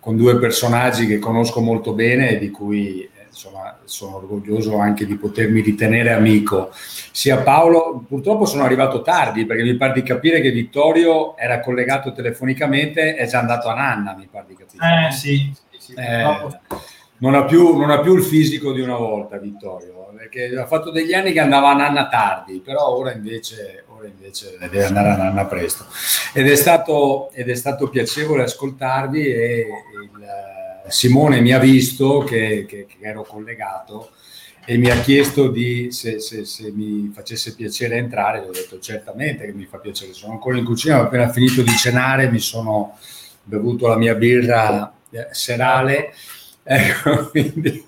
[0.00, 3.06] con due personaggi che conosco molto bene e di cui
[3.38, 6.70] insomma, sono orgoglioso anche di potermi ritenere amico.
[6.72, 12.12] Sia Paolo, purtroppo sono arrivato tardi perché mi pare di capire che Vittorio era collegato
[12.12, 15.08] telefonicamente, è già andato a Nanna, mi pare di capire.
[15.08, 16.24] Eh sì, sì, sì eh,
[17.18, 20.90] non, ha più, non ha più il fisico di una volta Vittorio, perché ha fatto
[20.90, 25.16] degli anni che andava a Nanna tardi, però ora invece, ora invece deve andare a
[25.16, 25.86] Nanna presto.
[26.34, 29.66] Ed è stato, ed è stato piacevole ascoltarvi e
[30.02, 30.26] il
[30.88, 34.10] Simone mi ha visto che, che, che, ero collegato
[34.64, 38.40] e mi ha chiesto di, se, se, se, mi facesse piacere entrare.
[38.40, 40.12] Gli ho detto certamente che mi fa piacere.
[40.12, 42.98] Sono ancora in cucina, ho appena finito di cenare, mi sono
[43.42, 46.12] bevuto la mia birra eh, serale.
[46.70, 47.82] Ecco, quindi,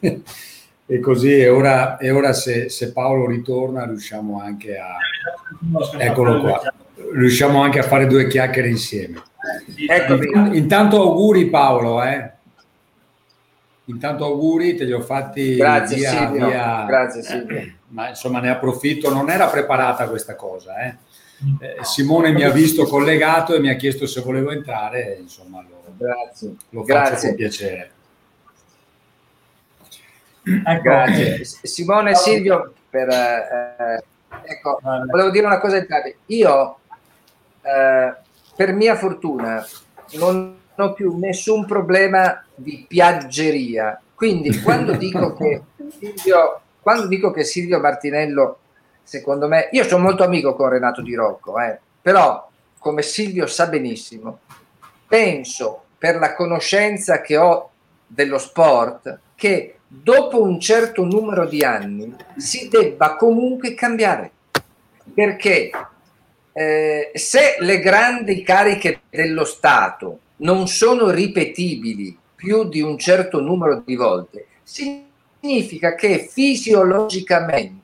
[0.91, 4.97] e così e ora, e ora se, se, Paolo ritorna riusciamo anche a
[5.99, 6.61] eccolo qua
[7.13, 9.23] riusciamo anche a fare due chiacchiere insieme
[9.87, 10.21] ecco,
[10.53, 12.33] intanto auguri Paolo eh.
[13.91, 16.47] Intanto auguri, te li ho fatti Grazie, via, Silvio.
[16.47, 17.73] Via, Grazie Silvio.
[17.89, 20.77] ma insomma ne approfitto, non era preparata questa cosa.
[20.81, 20.97] Eh.
[21.61, 25.83] Eh, Simone mi ha visto collegato e mi ha chiesto se volevo entrare, insomma lo,
[25.97, 26.55] Grazie.
[26.71, 27.29] lo faccio Grazie.
[27.29, 27.91] con piacere.
[30.43, 30.83] Ecco.
[30.83, 31.45] Grazie.
[31.45, 34.03] Simone e Silvio, per, eh,
[34.45, 36.15] ecco, volevo dire una cosa in tardi.
[36.27, 36.79] Io,
[37.63, 38.15] eh,
[38.55, 39.67] per mia fortuna,
[40.13, 44.01] non ho più nessun problema di piaggeria.
[44.15, 45.63] Quindi quando dico che
[45.99, 48.59] Silvio, quando dico che Silvio Martinello,
[49.03, 53.67] secondo me, io sono molto amico con Renato Di Rocco, eh, però come Silvio sa
[53.67, 54.41] benissimo,
[55.07, 57.71] penso per la conoscenza che ho
[58.07, 64.31] dello sport che dopo un certo numero di anni si debba comunque cambiare
[65.13, 65.71] perché
[66.53, 73.83] eh, se le grandi cariche dello Stato non sono ripetibili più di un certo numero
[73.85, 77.79] di volte, significa che fisiologicamente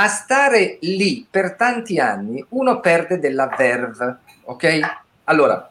[0.00, 4.80] a stare lì per tanti anni uno perde della verve, ok?
[5.24, 5.70] Allora,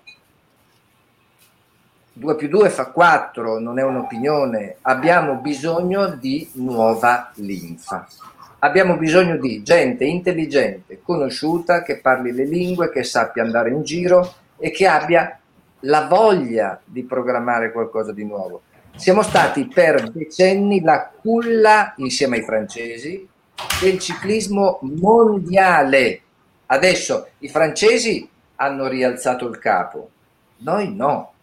[2.14, 8.08] 2 più 2 fa 4, non è un'opinione, abbiamo bisogno di nuova linfa.
[8.60, 14.34] Abbiamo bisogno di gente intelligente, conosciuta, che parli le lingue, che sappia andare in giro
[14.58, 15.40] e che abbia
[15.82, 18.62] la voglia di programmare qualcosa di nuovo.
[18.96, 23.28] Siamo stati per decenni la culla, insieme ai francesi,
[23.82, 26.22] del ciclismo mondiale.
[26.66, 30.10] Adesso i francesi hanno rialzato il capo,
[30.58, 31.34] noi no.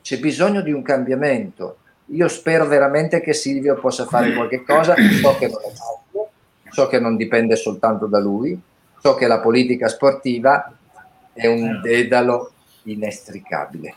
[0.00, 1.78] C'è bisogno di un cambiamento.
[2.06, 6.30] Io spero veramente che Silvio possa fare qualche cosa, so che non è facile,
[6.70, 8.60] so che non dipende soltanto da lui,
[9.00, 10.72] so che la politica sportiva
[11.32, 12.51] è un dedalo
[12.84, 13.94] inestricabile.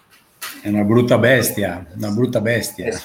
[0.61, 2.99] È una brutta bestia, una brutta bestia.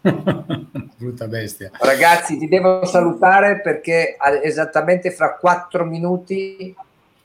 [0.96, 1.70] brutta bestia.
[1.78, 6.74] Ragazzi, ti devo salutare perché esattamente fra quattro minuti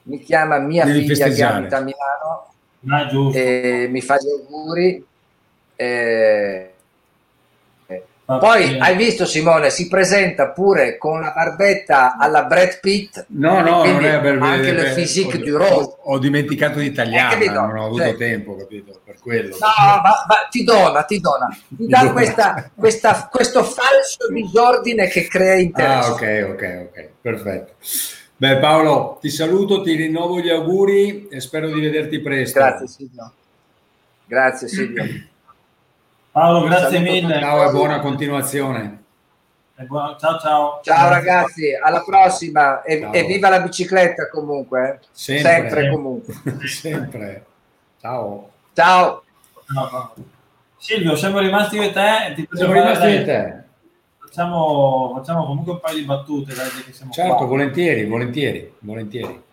[0.03, 2.53] mi chiama mia Devi figlia che abita a Milano
[2.88, 5.05] ah, e mi fa gli auguri.
[5.76, 6.74] E
[8.38, 13.25] poi hai visto Simone, si presenta pure con la barbetta alla Brad Pitt.
[13.30, 15.95] No, no, non è per anche le physique ho, du rose.
[16.03, 18.99] Ho, dimenticato l'italiano, eh, non ho avuto cioè, tempo, capito?
[19.03, 19.57] Per quello.
[19.59, 21.47] No, ma, ma ti dona, ti dona.
[21.67, 26.09] Ti dà questa, questa, questo falso disordine che crea interesse.
[26.09, 27.73] Ah, ok, ok, ok, perfetto.
[28.38, 32.59] Beh Paolo, ti saluto, ti rinnovo gli auguri e spero di vederti presto.
[32.59, 33.34] Grazie Silvio.
[34.25, 35.03] Grazie Silvio.
[36.39, 37.37] Paolo, grazie mille.
[37.37, 39.03] Ciao e buona continuazione.
[39.75, 40.79] E buona, ciao ciao.
[40.81, 44.89] Ciao ragazzi, alla prossima e, e viva la bicicletta comunque.
[45.01, 45.07] Eh.
[45.11, 46.33] Sempre, Sempre comunque.
[46.65, 47.45] Sempre.
[47.99, 48.51] Ciao.
[48.73, 49.23] Ciao.
[49.73, 50.13] ciao.
[50.77, 52.33] Silvio, siamo rimasti io e te.
[52.33, 53.63] Ti siamo rimasti io e te.
[54.19, 56.53] Facciamo, facciamo, comunque un paio di battute.
[56.53, 56.69] Dai,
[57.11, 57.45] certo, qua.
[57.47, 59.43] volentieri, volentieri, volentieri.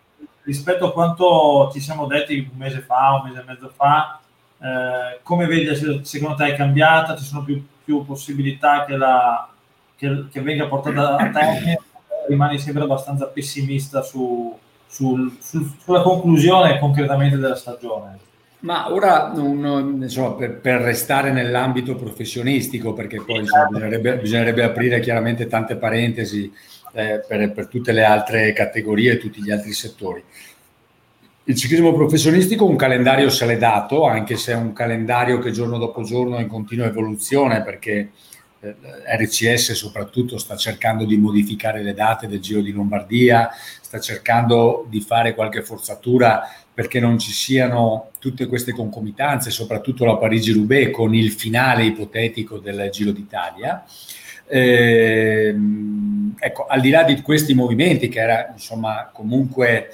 [0.43, 4.21] Rispetto a quanto ci siamo detti un mese fa, un mese e mezzo fa,
[4.59, 7.15] eh, come vedi, secondo te è cambiata?
[7.15, 9.47] Ci sono più, più possibilità che, la,
[9.95, 11.79] che, che, venga portata a termine?
[12.27, 18.25] Rimani sempre abbastanza pessimista su, sul, sul, sulla conclusione concretamente della stagione?
[18.59, 24.99] Ma ora, un, insomma, per, per, restare nell'ambito professionistico, perché poi insomma, bisognerebbe, bisognerebbe, aprire
[24.99, 26.51] chiaramente tante parentesi
[26.93, 30.23] eh, per, per, tutte le altre categorie e tutti gli altri settori.
[31.49, 35.77] Il ciclismo professionistico un calendario se l'è dato, anche se è un calendario che giorno
[35.77, 38.09] dopo giorno è in continua evoluzione perché
[38.59, 38.75] eh,
[39.15, 44.99] RCS soprattutto sta cercando di modificare le date del Giro di Lombardia, sta cercando di
[44.99, 46.41] fare qualche forzatura
[46.73, 52.89] perché non ci siano tutte queste concomitanze, soprattutto la Parigi-Roubaix con il finale ipotetico del
[52.91, 53.85] Giro d'Italia.
[54.49, 55.55] Eh,
[56.39, 59.91] ecco, al di là di questi movimenti, che era insomma comunque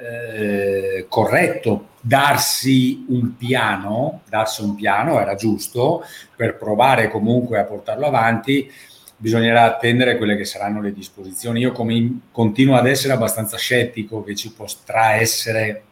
[0.00, 6.04] eh, corretto darsi un piano, darsi un piano era giusto
[6.36, 8.70] per provare comunque a portarlo avanti,
[9.16, 11.60] bisognerà attendere quelle che saranno le disposizioni.
[11.60, 15.82] Io come, continuo ad essere abbastanza scettico che ci potrà essere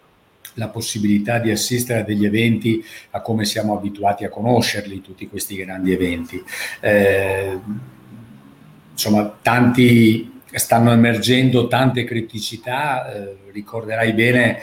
[0.54, 5.56] la possibilità di assistere a degli eventi a come siamo abituati a conoscerli, tutti questi
[5.56, 6.42] grandi eventi.
[6.80, 7.58] Eh,
[8.92, 14.62] insomma, tanti stanno emergendo tante criticità, eh, ricorderai bene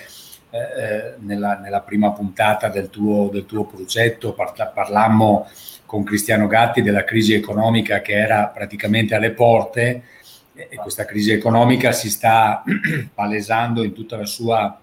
[0.50, 5.48] eh, eh, nella, nella, prima puntata del tuo, del tuo progetto, parla, parlammo
[5.86, 10.04] con Cristiano Gatti della crisi economica che era praticamente alle porte
[10.54, 12.64] e questa crisi economica si sta
[13.14, 14.80] palesando in tutta la sua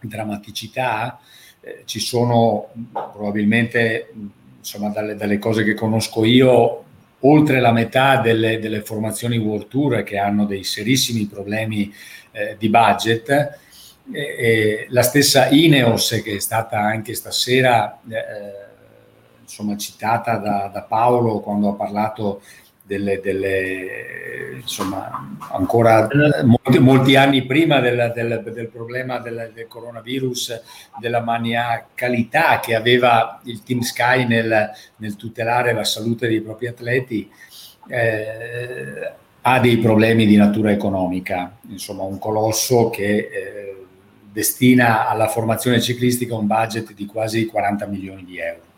[0.00, 1.20] drammaticità.
[1.60, 4.12] Eh, ci sono probabilmente,
[4.58, 6.84] insomma, dalle, dalle cose che conosco io,
[7.22, 11.92] oltre la metà delle, delle formazioni World Tour che hanno dei serissimi problemi
[12.30, 13.58] eh, di budget.
[14.12, 18.70] E, e la stessa Ineos che è stata anche stasera eh,
[19.42, 22.42] insomma, citata da, da, Paolo quando ha parlato
[22.92, 26.08] delle, delle insomma ancora
[26.44, 30.60] molti, molti anni prima del, del, del problema del, del, coronavirus
[31.00, 37.30] della maniacalità che aveva il Team Sky nel, nel tutelare la salute dei propri atleti
[37.88, 39.12] eh,
[39.44, 43.84] ha dei problemi di natura economica, insomma un colosso che eh,
[44.30, 48.70] destina alla formazione ciclistica un budget di quasi 40 milioni di euro.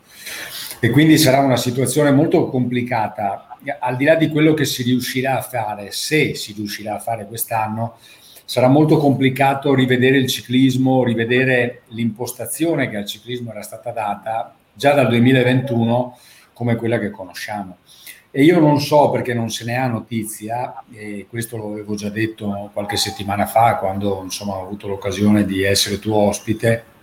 [0.85, 5.39] E quindi sarà una situazione molto complicata, al di là di quello che si riuscirà
[5.39, 7.97] a fare, se si riuscirà a fare quest'anno,
[8.45, 14.93] sarà molto complicato rivedere il ciclismo, rivedere l'impostazione che al ciclismo era stata data già
[14.93, 16.19] dal 2021
[16.53, 17.77] come quella che conosciamo.
[18.29, 22.09] E io non so perché non se ne ha notizia, e questo lo avevo già
[22.09, 26.93] detto qualche settimana fa quando insomma, ho avuto l'occasione di essere tuo ospite,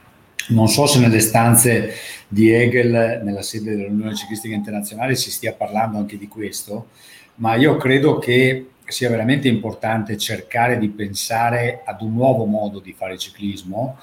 [0.49, 1.95] non so se nelle stanze
[2.29, 6.89] di Hegel, nella sede dell'Unione Ciclistica Internazionale, si stia parlando anche di questo,
[7.37, 12.93] ma io credo che sia veramente importante cercare di pensare ad un nuovo modo di
[12.93, 13.99] fare ciclismo,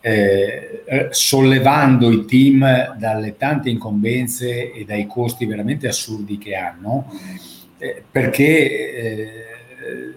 [0.00, 7.10] eh, sollevando i team dalle tante incombenze e dai costi veramente assurdi che hanno,
[7.78, 9.43] eh, perché eh,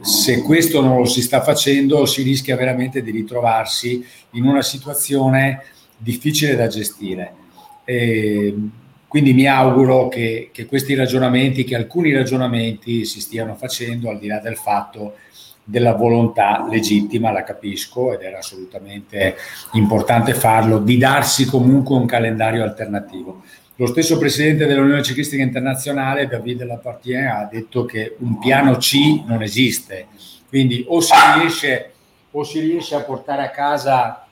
[0.01, 5.63] se questo non lo si sta facendo si rischia veramente di ritrovarsi in una situazione
[5.97, 7.33] difficile da gestire.
[7.83, 8.55] E
[9.07, 14.27] quindi mi auguro che, che questi ragionamenti, che alcuni ragionamenti si stiano facendo al di
[14.27, 15.15] là del fatto
[15.69, 19.35] della volontà legittima, la capisco ed era assolutamente
[19.73, 23.43] importante farlo, di darsi comunque un calendario alternativo.
[23.75, 29.43] Lo stesso presidente dell'Unione Ciclistica Internazionale, Davide Lapartien, ha detto che un piano C non
[29.43, 30.07] esiste,
[30.47, 31.91] quindi o si riesce,
[32.31, 34.25] o si riesce a, portare a, casa,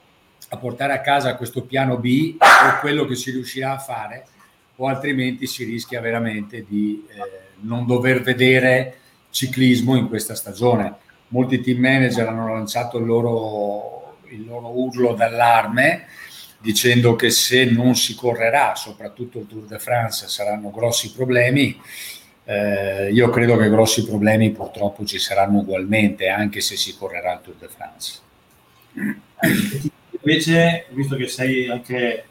[0.48, 4.26] a portare a casa questo piano B o quello che si riuscirà a fare,
[4.78, 9.00] o altrimenti si rischia veramente di eh, non dover vedere
[9.32, 16.08] ciclismo in questa stagione molti team manager hanno lanciato il loro, il loro urlo d'allarme
[16.66, 21.80] dicendo che se non si correrà, soprattutto il Tour de France, saranno grossi problemi.
[22.44, 27.40] Eh, io credo che grossi problemi purtroppo ci saranno ugualmente, anche se si correrà il
[27.44, 28.20] Tour de France.
[30.10, 32.26] Invece, visto che sei anche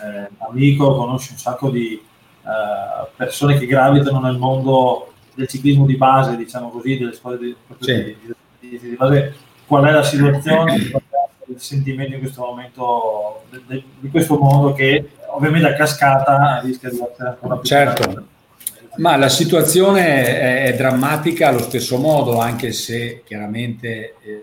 [0.00, 5.96] eh, amico, conosci un sacco di eh, persone che gravitano nel mondo del ciclismo di
[5.96, 7.94] base, diciamo così, delle squadre di, sì.
[7.94, 8.34] di,
[8.78, 9.34] di, base,
[9.66, 13.42] qual è la situazione, il sentimento in questo momento
[13.98, 18.24] di questo mondo che ovviamente a cascata rischia di essere ancora più certo.
[18.96, 24.42] Ma la situazione è, è, drammatica allo stesso modo, anche se chiaramente eh,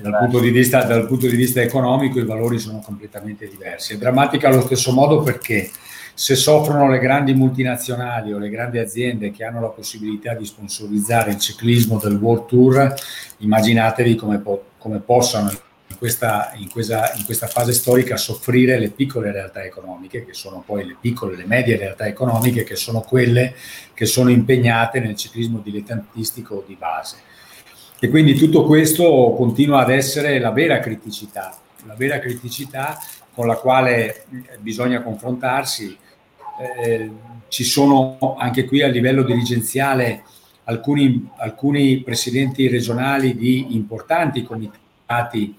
[0.00, 3.94] dal, punto vista, dal, punto di vista, economico i valori sono completamente diversi.
[3.94, 5.70] È drammatica allo stesso modo perché
[6.18, 11.30] se soffrono le grandi multinazionali o le grandi aziende che hanno la possibilità di sponsorizzare
[11.30, 12.92] il ciclismo del World Tour,
[13.36, 18.90] immaginatevi come, po- come possano in questa, in, questa, in questa, fase storica soffrire le
[18.90, 23.54] piccole realtà economiche, che sono poi le piccole, le medie realtà economiche, che sono quelle
[23.94, 27.18] che sono impegnate nel ciclismo dilettantistico di base.
[28.00, 31.56] E quindi tutto questo continua ad essere la vera criticità,
[31.86, 32.98] la vera criticità
[33.32, 34.24] con la quale
[34.58, 35.96] bisogna confrontarsi
[36.58, 37.10] eh,
[37.48, 40.22] ci sono anche qui a livello dirigenziale
[40.64, 45.54] alcuni, alcuni presidenti regionali di importanti comitati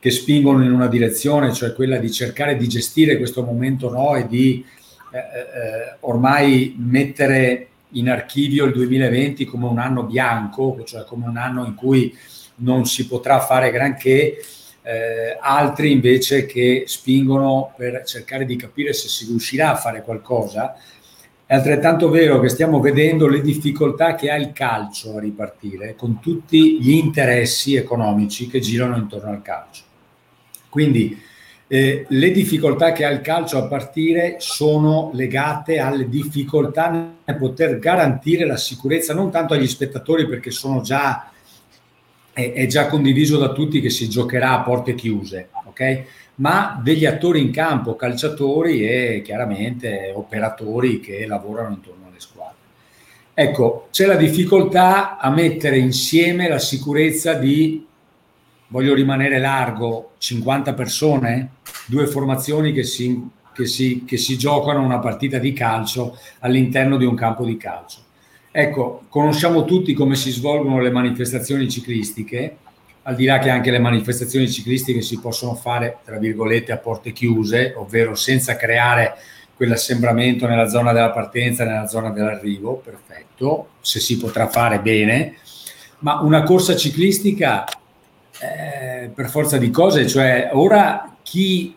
[0.00, 4.14] che spingono in una direzione, cioè quella di cercare di gestire questo momento no?
[4.14, 4.64] E di
[5.10, 11.36] eh, eh, ormai mettere in archivio il 2020 come un anno bianco, cioè come un
[11.36, 12.16] anno in cui
[12.56, 14.36] non si potrà fare granché
[14.88, 20.76] eh, altri invece che spingono per cercare di capire se si riuscirà a fare qualcosa.
[21.44, 26.20] È altrettanto vero che stiamo vedendo le difficoltà che ha il calcio a ripartire con
[26.20, 29.82] tutti gli interessi economici che girano intorno al calcio.
[30.70, 31.20] Quindi
[31.66, 37.78] eh, le difficoltà che ha il calcio a partire sono legate alle difficoltà nel poter
[37.78, 41.30] garantire la sicurezza non tanto agli spettatori perché sono già
[42.38, 46.04] è, è, già condiviso da tutti che si giocherà a porte chiuse, ok?
[46.36, 52.54] Ma degli attori in campo, calciatori e chiaramente operatori che lavorano intorno alle squadre.
[53.34, 57.84] Ecco, c'è la difficoltà a mettere insieme la sicurezza di,
[58.68, 61.50] voglio rimanere largo, 50 persone,
[61.86, 63.20] due formazioni che si,
[63.52, 68.06] che si, che si giocano una partita di calcio all'interno di un campo di calcio
[68.60, 72.56] Ecco, conosciamo tutti come si svolgono le manifestazioni ciclistiche,
[73.02, 77.12] al di là che anche le manifestazioni ciclistiche si possono fare, tra virgolette, a porte
[77.12, 79.14] chiuse, ovvero senza creare
[79.54, 85.36] quell'assembramento nella zona della partenza, nella zona dell'arrivo, perfetto, se si potrà fare bene,
[86.00, 87.64] ma una corsa ciclistica
[88.40, 91.76] eh, per forza di cose, cioè ora chi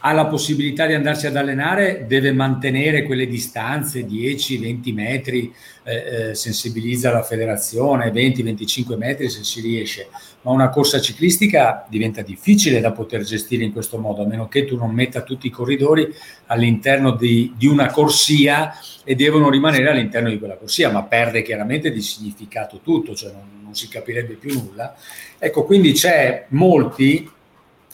[0.00, 5.52] ha la possibilità di andarsi ad allenare, deve mantenere quelle distanze 10-20 metri,
[5.82, 10.08] eh, eh, sensibilizza la federazione, 20-25 metri se si riesce,
[10.42, 14.64] ma una corsa ciclistica diventa difficile da poter gestire in questo modo, a meno che
[14.64, 16.08] tu non metta tutti i corridori
[16.46, 18.72] all'interno di, di una corsia
[19.04, 23.60] e devono rimanere all'interno di quella corsia, ma perde chiaramente di significato tutto, cioè non,
[23.64, 24.96] non si capirebbe più nulla.
[25.38, 27.28] Ecco, quindi c'è molti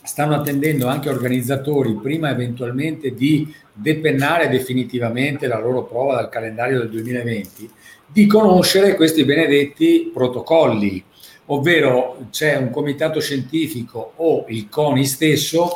[0.07, 6.91] stanno attendendo anche organizzatori prima eventualmente di depennare definitivamente la loro prova dal calendario del
[6.91, 7.71] 2020,
[8.07, 11.03] di conoscere questi benedetti protocolli,
[11.47, 15.73] ovvero c'è un comitato scientifico o il CONI stesso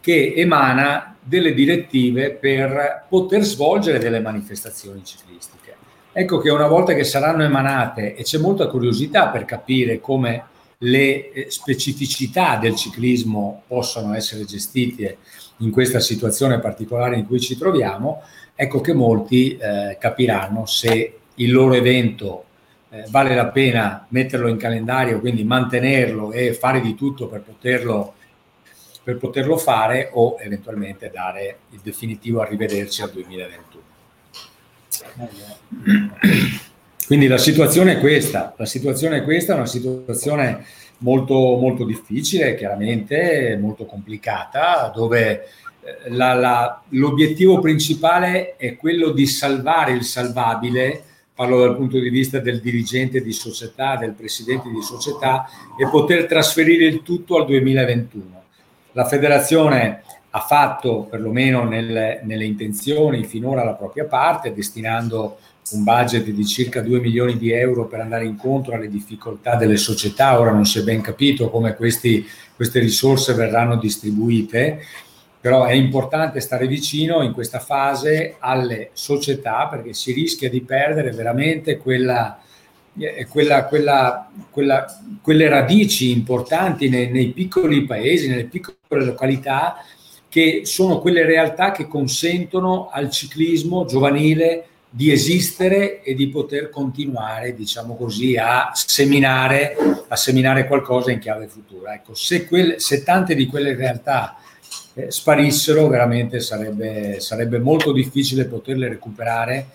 [0.00, 5.76] che emana delle direttive per poter svolgere delle manifestazioni ciclistiche.
[6.12, 10.44] Ecco che una volta che saranno emanate e c'è molta curiosità per capire come
[10.78, 15.18] le eh, specificità del ciclismo possano essere gestite
[15.58, 18.22] in questa situazione particolare in cui ci troviamo,
[18.54, 22.44] ecco che molti eh, capiranno se il loro evento
[22.90, 28.14] eh, vale la pena metterlo in calendario, quindi mantenerlo e fare di tutto per poterlo,
[29.02, 33.82] per poterlo fare o eventualmente dare il definitivo arrivederci al 2021.
[37.08, 40.62] Quindi la situazione è questa, la situazione è questa, una situazione
[40.98, 49.26] molto, molto difficile, chiaramente molto complicata, dove eh, la, la, l'obiettivo principale è quello di
[49.26, 51.02] salvare il salvabile,
[51.34, 55.48] parlo dal punto di vista del dirigente di società, del presidente di società,
[55.80, 58.42] e poter trasferire il tutto al 2021.
[58.92, 65.38] La federazione ha fatto, perlomeno nelle, nelle intenzioni, finora la propria parte, destinando
[65.70, 70.38] un budget di circa 2 milioni di euro per andare incontro alle difficoltà delle società.
[70.38, 74.80] Ora non si è ben capito come questi, queste risorse verranno distribuite,
[75.40, 81.12] però è importante stare vicino in questa fase alle società perché si rischia di perdere
[81.12, 82.38] veramente quella,
[82.98, 84.28] eh, quella, quella,
[85.22, 89.76] quelle radici importanti nei, nei piccoli paesi, nelle piccole località,
[90.28, 97.54] che sono quelle realtà che consentono al ciclismo giovanile di esistere e di poter continuare,
[97.54, 99.76] diciamo così, a seminare,
[100.08, 101.94] a seminare qualcosa in chiave futura.
[101.94, 104.36] Ecco, se, quelle, se tante di quelle realtà
[104.94, 109.68] eh, sparissero, veramente sarebbe, sarebbe, molto difficile poterle recuperare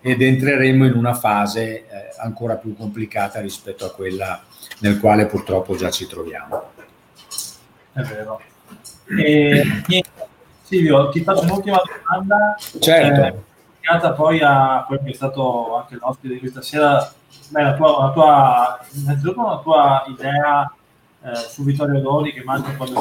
[0.00, 1.84] ed entreremo in una fase eh,
[2.18, 4.44] ancora più complicata rispetto a quella
[4.80, 6.70] nel quale purtroppo già ci troviamo.
[7.92, 8.40] È vero.
[9.06, 9.62] E,
[10.62, 12.56] Silvio, ti faccio un'ultima domanda.
[12.78, 13.44] Certo.
[13.80, 17.12] Eh, poi a quello che è stato anche l'ospite di questa sera,
[17.50, 20.74] beh, la tua, la tua, innanzitutto la tua idea
[21.22, 23.00] eh, su Vittorio Doni che immagino quando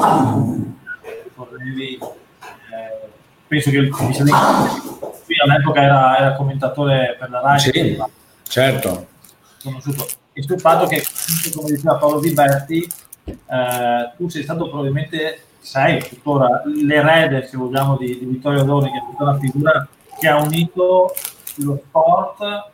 [1.36, 3.10] correvi, eh,
[3.48, 7.60] penso che qui all'epoca era, era, commentatore per la RAI.
[7.60, 8.03] Sì,
[8.44, 9.07] certo.
[9.64, 10.07] Conosciuto.
[10.34, 11.03] E sul fatto che,
[11.53, 12.88] come diceva Paolo Viberti,
[13.26, 18.98] eh, tu sei stato probabilmente, sei tuttora l'erede, se vogliamo, di, di Vittorio Doni, che
[18.98, 19.88] è tutta una figura
[20.20, 21.12] che ha unito
[21.56, 22.70] lo sport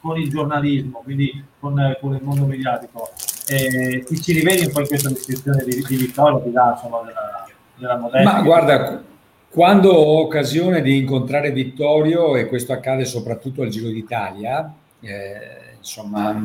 [0.00, 3.08] con il giornalismo, quindi con, con il mondo mediatico.
[3.46, 7.02] E ti ci rivedi un po' in questa descrizione di, di Vittorio, ti dà insomma
[7.02, 7.46] della,
[7.76, 8.32] della modella?
[8.32, 9.02] Ma guarda,
[9.48, 16.42] quando ho occasione di incontrare Vittorio, e questo accade soprattutto al Giro d'Italia, eh, insomma,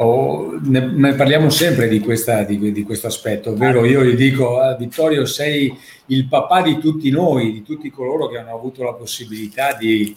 [0.00, 4.58] oh, ne, ne, parliamo sempre di, questa, di, di, questo aspetto, ovvero io gli dico,
[4.58, 8.94] ah, Vittorio, sei il papà di tutti noi, di tutti coloro che hanno avuto la
[8.94, 10.14] possibilità di,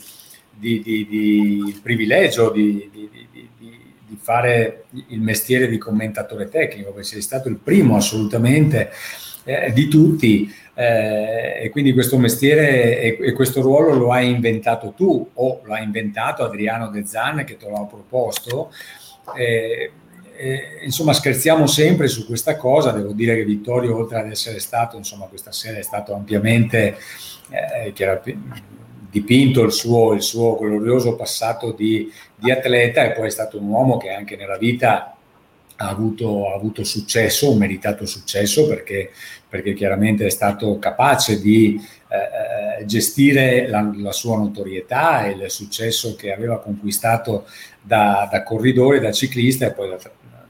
[0.49, 2.89] di, di privilegio di,
[4.15, 8.91] fare il mestiere di commentatore tecnico, perché sei stato il primo assolutamente
[9.43, 14.93] eh, di tutti eh, e quindi questo mestiere e, e, questo ruolo lo hai inventato
[14.95, 18.71] tu o lo ha inventato Adriano De Zan che te l'ha proposto.
[19.35, 19.91] Eh,
[20.35, 24.97] eh, insomma scherziamo sempre su questa cosa, devo dire che Vittorio oltre ad essere stato,
[24.97, 26.97] insomma questa sera è stato ampiamente
[27.49, 27.93] eh,
[29.09, 33.67] dipinto il suo, il suo, glorioso passato di, di, atleta e poi è stato un
[33.67, 35.12] uomo che anche nella vita
[35.83, 39.11] ha avuto, ha avuto successo, un meritato successo perché,
[39.47, 45.49] perché chiaramente è stato capace di eh, eh gestire la, la, sua notorietà e il
[45.49, 47.45] successo che aveva conquistato
[47.81, 49.97] da, da corridore, da ciclista e poi da,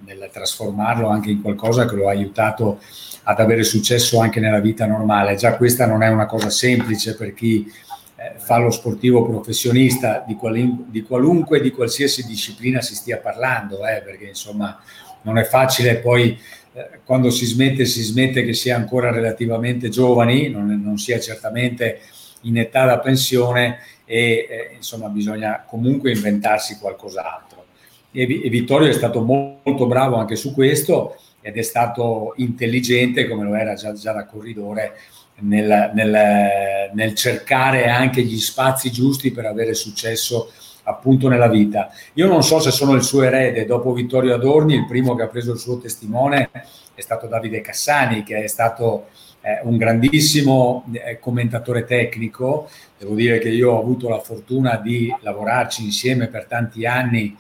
[0.06, 2.80] nel trasformarlo anche in qualcosa che lo ha aiutato
[3.24, 5.36] ad avere successo anche nella vita normale.
[5.36, 7.72] Già questa non è una cosa semplice per chi
[8.16, 13.86] eh, fa lo sportivo professionista di, quali, di qualunque, di qualsiasi disciplina si stia parlando,
[13.88, 14.80] eh, perché insomma
[15.24, 16.40] non è facile poi
[16.74, 21.20] eh, quando si smette, si smette che si è ancora relativamente giovani, non, non sia
[21.20, 22.00] certamente
[22.42, 27.66] in età da pensione e eh, insomma bisogna comunque inventarsi qualcos'altro.
[28.12, 33.56] E, Vittorio è stato molto bravo anche su questo ed è stato intelligente come lo
[33.56, 34.94] era già, già da corridore
[35.40, 40.52] nel, nel, nel, cercare anche gli spazi giusti per avere successo
[40.84, 41.90] appunto nella vita.
[42.14, 45.28] Io non so se sono il suo erede, dopo Vittorio Adorni, il primo che ha
[45.28, 46.50] preso il suo testimone
[46.96, 49.08] è stato Davide Cassani, che è stato
[49.42, 52.70] eh, un grandissimo eh, commentatore tecnico.
[52.98, 57.36] Devo dire che io ho avuto la fortuna di lavorarci insieme per tanti anni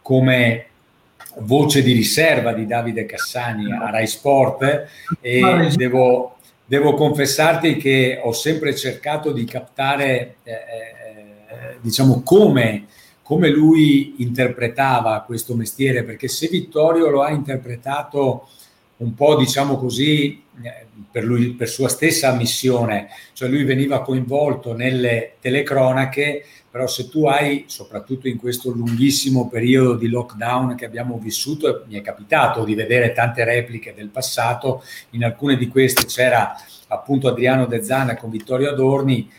[0.00, 0.66] come
[1.38, 4.86] voce di riserva di Davide Cassani a Rai Sport
[5.20, 11.03] e devo, devo confessarti che ho sempre cercato di captare eh, eh,
[11.84, 12.86] diciamo come,
[13.22, 18.48] come lui interpretava questo mestiere perché se Vittorio lo ha interpretato
[18.96, 24.74] un po' diciamo così eh, per, lui, per sua stessa missione, cioè lui veniva coinvolto
[24.74, 31.18] nelle telecronache, però se tu hai, soprattutto in questo lunghissimo periodo di lockdown che abbiamo
[31.18, 36.54] vissuto, mi è capitato di vedere tante repliche del passato, in alcune di queste c'era
[36.88, 39.30] appunto Adriano De Zana con Vittorio Adorni,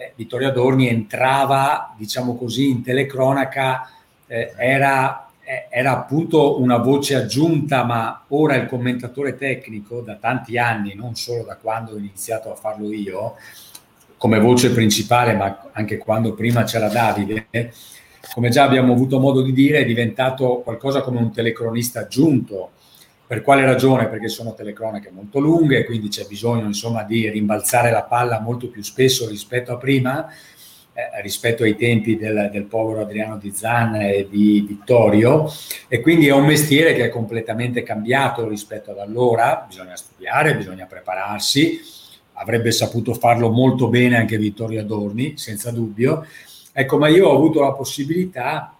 [0.00, 3.90] eh, Vittorio Adorni entrava, diciamo così, in telecronaca,
[4.26, 5.26] eh, era
[5.68, 11.42] era appunto una voce aggiunta, ma ora il commentatore tecnico da tanti anni, non solo
[11.42, 13.34] da quando ho iniziato a farlo io,
[14.16, 17.48] come voce principale, ma anche quando prima c'era Davide,
[18.32, 22.70] come già abbiamo avuto modo di dire, è diventato qualcosa come un telecronista aggiunto.
[23.30, 24.08] Per quale ragione?
[24.08, 28.82] Perché sono telecronache molto lunghe, quindi c'è bisogno insomma di rimbalzare la palla molto più
[28.82, 34.26] spesso rispetto a prima eh, rispetto ai tempi del, del, povero Adriano Di Zan e
[34.28, 35.48] di Vittorio
[35.86, 40.86] e quindi è un mestiere che è completamente cambiato rispetto ad allora, bisogna studiare, bisogna
[40.86, 41.80] prepararsi,
[42.32, 46.26] avrebbe saputo farlo molto bene anche Vittorio Adorni, senza dubbio.
[46.72, 48.74] Ecco, ma io ho avuto la possibilità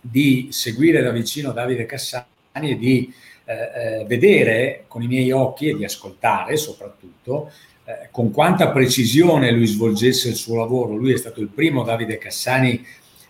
[0.00, 2.26] di seguire da vicino Davide Cassani
[2.72, 3.14] e di
[3.44, 7.50] eh, eh vedere con i miei occhi e di ascoltare soprattutto
[7.86, 10.96] eh, con quanta precisione lui svolgesse il suo lavoro.
[10.96, 12.82] Lui è stato il primo, Davide Cassani,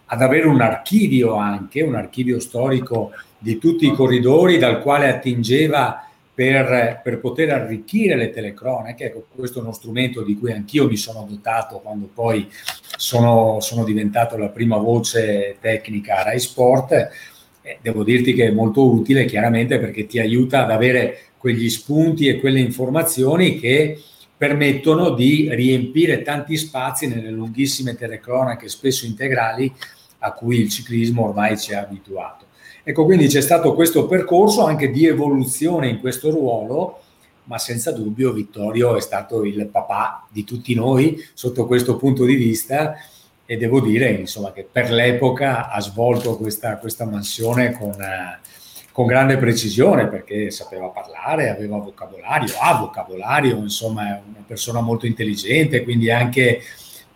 [0.07, 6.09] ad avere un archivio anche, un archivio storico di tutti i corridori dal quale attingeva
[6.32, 9.07] per, per, poter arricchire le telecronache.
[9.07, 12.49] Ecco, questo è uno strumento di cui anch'io mi sono dotato quando poi
[12.97, 17.11] sono, sono diventato la prima voce tecnica a Rai Sport.
[17.66, 22.28] Eh, devo dirti che è molto utile chiaramente perché ti aiuta ad avere quegli spunti
[22.28, 23.99] e quelle informazioni che
[24.36, 29.73] permettono di riempire tanti spazi nelle lunghissime telecronache, spesso integrali,
[30.19, 32.45] a cui il ciclismo ormai ci ha abituato.
[32.82, 37.01] Ecco, quindi c'è stato questo percorso anche di evoluzione in questo ruolo,
[37.45, 42.35] ma senza dubbio Vittorio è stato il papà di tutti noi sotto questo punto di
[42.35, 42.95] vista
[43.47, 47.97] e devo dire insomma, che per l'epoca ha svolto questa, questa mansione con...
[48.95, 55.05] Con grande precisione perché sapeva parlare, aveva vocabolario, ha vocabolario, insomma è una persona molto
[55.05, 56.62] intelligente, quindi anche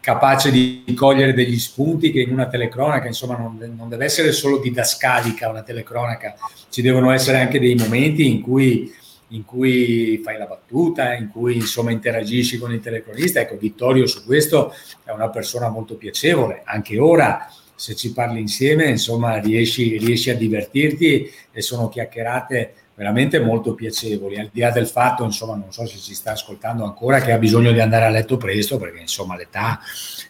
[0.00, 4.58] capace di cogliere degli spunti che in una telecronaca, insomma non, non deve essere solo
[4.58, 6.34] didascalica una telecronaca,
[6.70, 8.92] ci devono essere anche dei momenti in cui,
[9.28, 13.40] in cui fai la battuta, in cui insomma interagisci con il telecronista.
[13.40, 14.74] Ecco, Vittorio su questo
[15.04, 20.36] è una persona molto piacevole, anche ora se ci parli insieme, insomma, riesci, riesci, a
[20.36, 25.86] divertirti e sono chiacchierate veramente molto piacevoli, al di là del fatto, insomma, non so
[25.86, 29.36] se ci sta ascoltando ancora, che ha bisogno di andare a letto presto, perché insomma
[29.36, 29.78] l'età,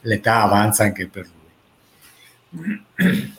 [0.03, 1.27] l'età avanza anche per
[2.53, 3.33] lui.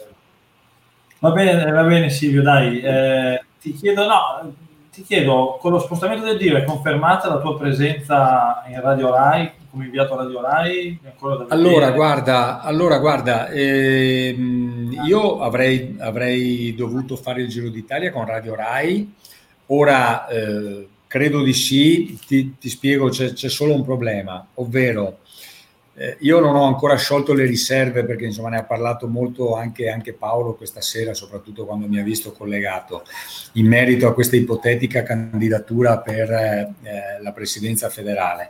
[1.19, 4.55] Va bene, va bene Silvio, dai, eh, ti chiedo, no,
[4.99, 9.51] ti chiedo, con lo spostamento del DIR è confermata la tua presenza in Radio Rai
[9.69, 10.99] come inviato a Radio Rai?
[11.49, 18.55] Allora, guarda, allora, guarda ehm, io avrei, avrei, dovuto fare il Giro d'Italia con Radio
[18.55, 19.13] Rai,
[19.67, 25.18] ora eh, credo di sì, ti, ti spiego, c'è, c'è, solo un problema, ovvero
[25.99, 29.89] eh, io non ho ancora sciolto le riserve perché insomma ne ha parlato molto anche,
[29.89, 33.03] anche Paolo questa sera, soprattutto quando mi ha visto collegato,
[33.53, 36.73] in merito a questa ipotetica candidatura per eh,
[37.21, 38.49] la presidenza federale.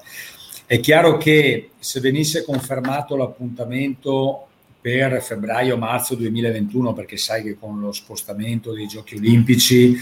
[0.68, 4.46] È chiaro che se venisse confermato l'appuntamento
[4.80, 9.98] per febbraio-marzo 2021, perché sai che con lo spostamento dei giochi olimpici,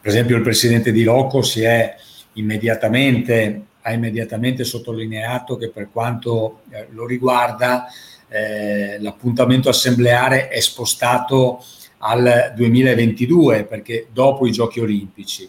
[0.00, 1.92] per esempio il presidente di Loco si è
[2.34, 7.86] immediatamente, ha immediatamente sottolineato che per quanto eh, lo riguarda
[8.28, 11.62] eh, l'appuntamento assembleare è spostato
[11.98, 15.48] al 2022, perché dopo i giochi olimpici.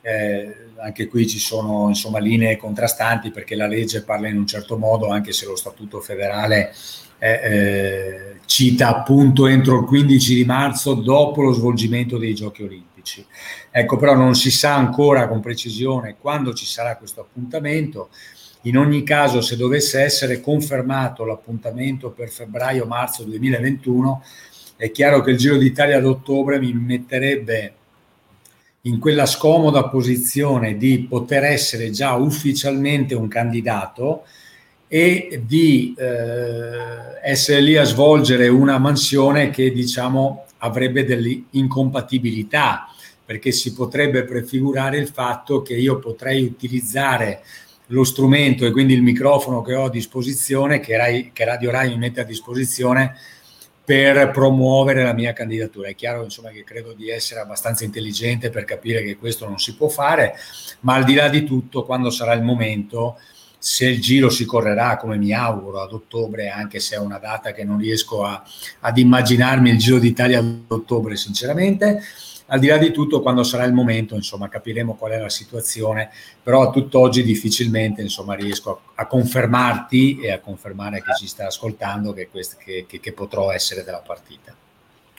[0.00, 4.78] Eh, anche qui ci sono insomma, linee contrastanti perché la legge parla in un certo
[4.78, 6.72] modo, anche se lo Statuto federale
[7.18, 12.91] eh, eh, cita appunto entro il 15 di marzo dopo lo svolgimento dei giochi olimpici.
[13.70, 18.10] Ecco, però non si sa ancora con precisione quando ci sarà questo appuntamento.
[18.62, 24.22] In ogni caso, se dovesse essere confermato l'appuntamento per febbraio-marzo 2021,
[24.76, 27.74] è chiaro che il Giro d'Italia ad ottobre mi metterebbe
[28.82, 34.24] in quella scomoda posizione di poter essere già ufficialmente un candidato
[34.88, 42.88] e di eh, essere lì a svolgere una mansione che diciamo avrebbe delle incompatibilità
[43.32, 47.42] perché si potrebbe prefigurare il fatto che io potrei utilizzare
[47.86, 51.88] lo strumento e quindi il microfono che ho a disposizione, che, Rai, che Radio Rai
[51.88, 53.16] mi mette a disposizione
[53.82, 55.88] per promuovere la mia candidatura.
[55.88, 59.76] È chiaro insomma, che credo di essere abbastanza intelligente per capire che questo non si
[59.76, 60.34] può fare,
[60.80, 63.18] ma al di là di tutto, quando sarà il momento,
[63.58, 67.52] se il giro si correrà come mi auguro ad ottobre, anche se è una data
[67.52, 68.44] che non riesco a,
[68.80, 72.02] ad immaginarmi il Giro d'Italia ad ottobre, sinceramente,
[72.52, 76.10] al di là di tutto, quando sarà il momento, insomma, capiremo qual è la situazione,
[76.42, 81.26] però a tutt'oggi difficilmente, insomma, riesco a, a confermarti e a confermare a chi ci
[81.26, 84.54] sta ascoltando che, quest- che, che, che potrò essere della partita.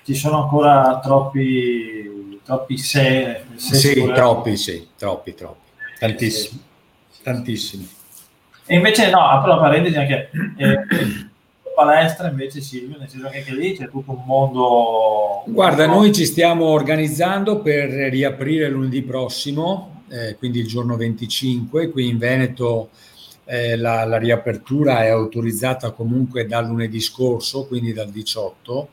[0.03, 6.61] Ci sono ancora troppi, troppi se, se Sì, troppi, sì, troppi, troppi, tantissimi,
[7.23, 7.89] tantissimi.
[8.67, 10.29] E invece no, apro la parentesi anche...
[10.57, 11.31] Eh,
[11.73, 15.43] palestra invece Silvio, nel senso che anche lì c'è tutto un mondo...
[15.45, 22.07] Guarda, noi ci stiamo organizzando per riaprire lunedì prossimo, eh, quindi il giorno 25, qui
[22.07, 22.89] in Veneto
[23.45, 28.89] eh, la, la, riapertura è autorizzata comunque dal lunedì scorso, quindi dal 18,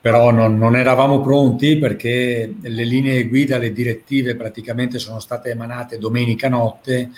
[0.00, 5.98] però non, non eravamo pronti perché le linee guida, le direttive praticamente sono state emanate
[5.98, 7.10] domenica notte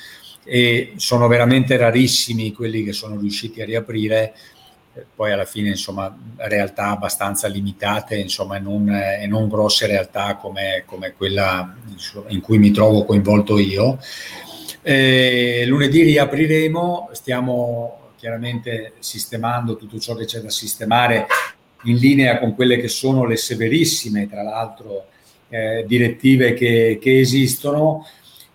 [0.45, 4.35] e sono veramente rarissimi quelli che sono riusciti a riaprire
[5.15, 10.83] poi alla fine insomma realtà abbastanza limitate insomma e non, e non grosse realtà come,
[10.87, 11.75] come, quella
[12.29, 13.99] in cui mi trovo coinvolto io.
[14.83, 21.27] Eh, lunedì riapriremo stiamo chiaramente sistemando tutto ciò che c'è da sistemare
[21.85, 25.07] in linea con quelle che sono le severissime tra l'altro
[25.49, 28.07] eh, direttive che, che esistono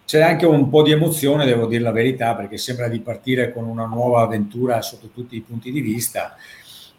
[0.08, 3.66] c'è anche un po' di emozione, devo dire la verità, perché sembra di partire con
[3.66, 6.38] una nuova avventura sotto tutti i punti di vista.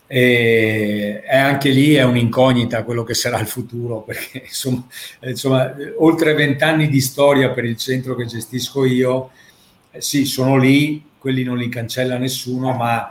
[0.07, 4.85] E, anche lì è un'incognita quello che sarà il futuro, perché insomma,
[5.23, 9.31] insomma oltre vent'anni di storia per il centro che gestisco io,
[9.91, 13.11] eh, sì, sono lì, quelli non li cancella nessuno, ma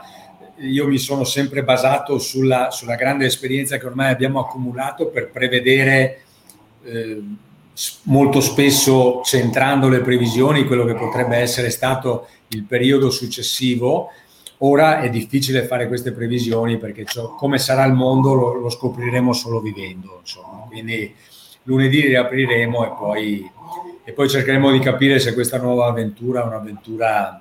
[0.58, 6.20] io mi sono sempre basato sulla, sulla grande esperienza che ormai abbiamo accumulato per prevedere.
[6.84, 7.46] Eh,
[8.04, 14.10] molto spesso centrando le previsioni quello che potrebbe essere stato il periodo successivo.
[14.58, 19.32] Ora è difficile fare queste previsioni perché ciò, come sarà il mondo lo, lo scopriremo
[19.32, 20.18] solo vivendo.
[20.20, 20.64] Insomma.
[20.66, 21.14] Quindi
[21.64, 23.50] lunedì riapriremo e poi,
[24.02, 27.40] e poi cercheremo di capire se questa nuova avventura è un'avventura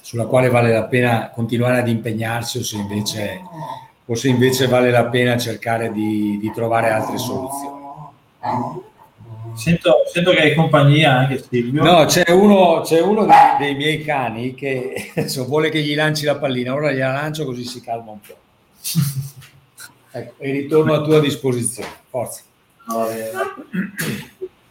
[0.00, 3.40] sulla quale vale la pena continuare ad impegnarsi o se invece,
[4.04, 7.80] o se invece vale la pena cercare di, di trovare altre soluzioni.
[9.54, 11.82] Sento, sento, che hai compagnia anche Silvio.
[11.82, 16.24] No, c'è uno, c'è uno dei, dei, miei cani che adesso, vuole che gli lanci
[16.24, 18.36] la pallina, ora gliela lancio così si calma un po'.
[20.10, 21.90] ecco, e ritorno a tua disposizione.
[22.08, 22.42] Forza.
[22.88, 23.06] No.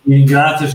[0.04, 0.68] Ringrazio,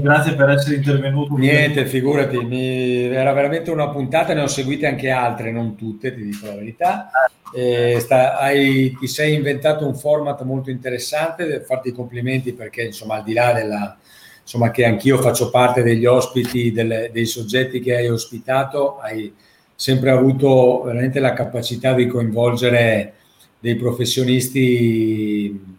[0.00, 1.36] grazie per essere intervenuto.
[1.36, 3.04] Niente, figurati, mi...
[3.04, 7.10] era veramente una puntata, ne ho seguite anche altre, non tutte, ti dico la verità.
[7.54, 13.16] Eh, sta, hai, ti sei inventato un format molto interessante, farti i complimenti perché insomma
[13.16, 13.96] al di là della,
[14.42, 19.32] insomma che anch'io faccio parte degli ospiti, delle, dei soggetti che hai ospitato, hai
[19.74, 23.14] sempre avuto veramente la capacità di coinvolgere
[23.58, 25.74] dei professionisti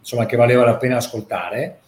[0.00, 1.80] insomma che valeva la pena ascoltare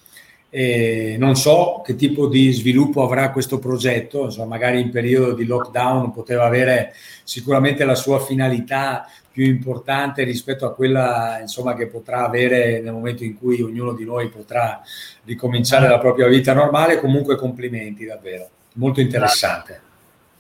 [0.52, 5.44] e non so che tipo di sviluppo avrà questo progetto, insomma, magari in periodo di
[5.44, 12.27] lockdown poteva avere sicuramente la sua finalità più importante rispetto a quella insomma, che potrà
[12.27, 14.82] avere nel momento in cui ognuno di noi potrà
[15.24, 16.98] ricominciare la propria vita normale.
[16.98, 19.81] Comunque complimenti davvero, molto interessante.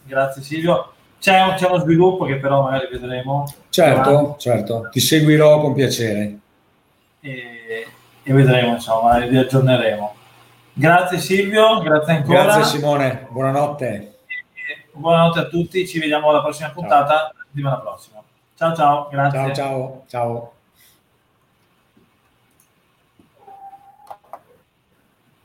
[0.02, 0.92] Grazie, Silvio.
[1.20, 3.44] C'è, un, c'è uno sviluppo che però magari vedremo.
[3.68, 6.38] Certo, certo, ti seguirò con piacere.
[7.20, 7.86] E
[8.22, 10.14] e vedremo, insomma, vi aggiorneremo.
[10.72, 12.42] Grazie Silvio, grazie ancora.
[12.44, 14.14] Grazie Simone, buonanotte.
[14.92, 17.30] Buonanotte a tutti, ci vediamo alla prossima puntata, ciao.
[17.46, 18.22] settimana prossima.
[18.56, 19.38] Ciao ciao, grazie.
[19.38, 20.52] Ciao ciao, ciao.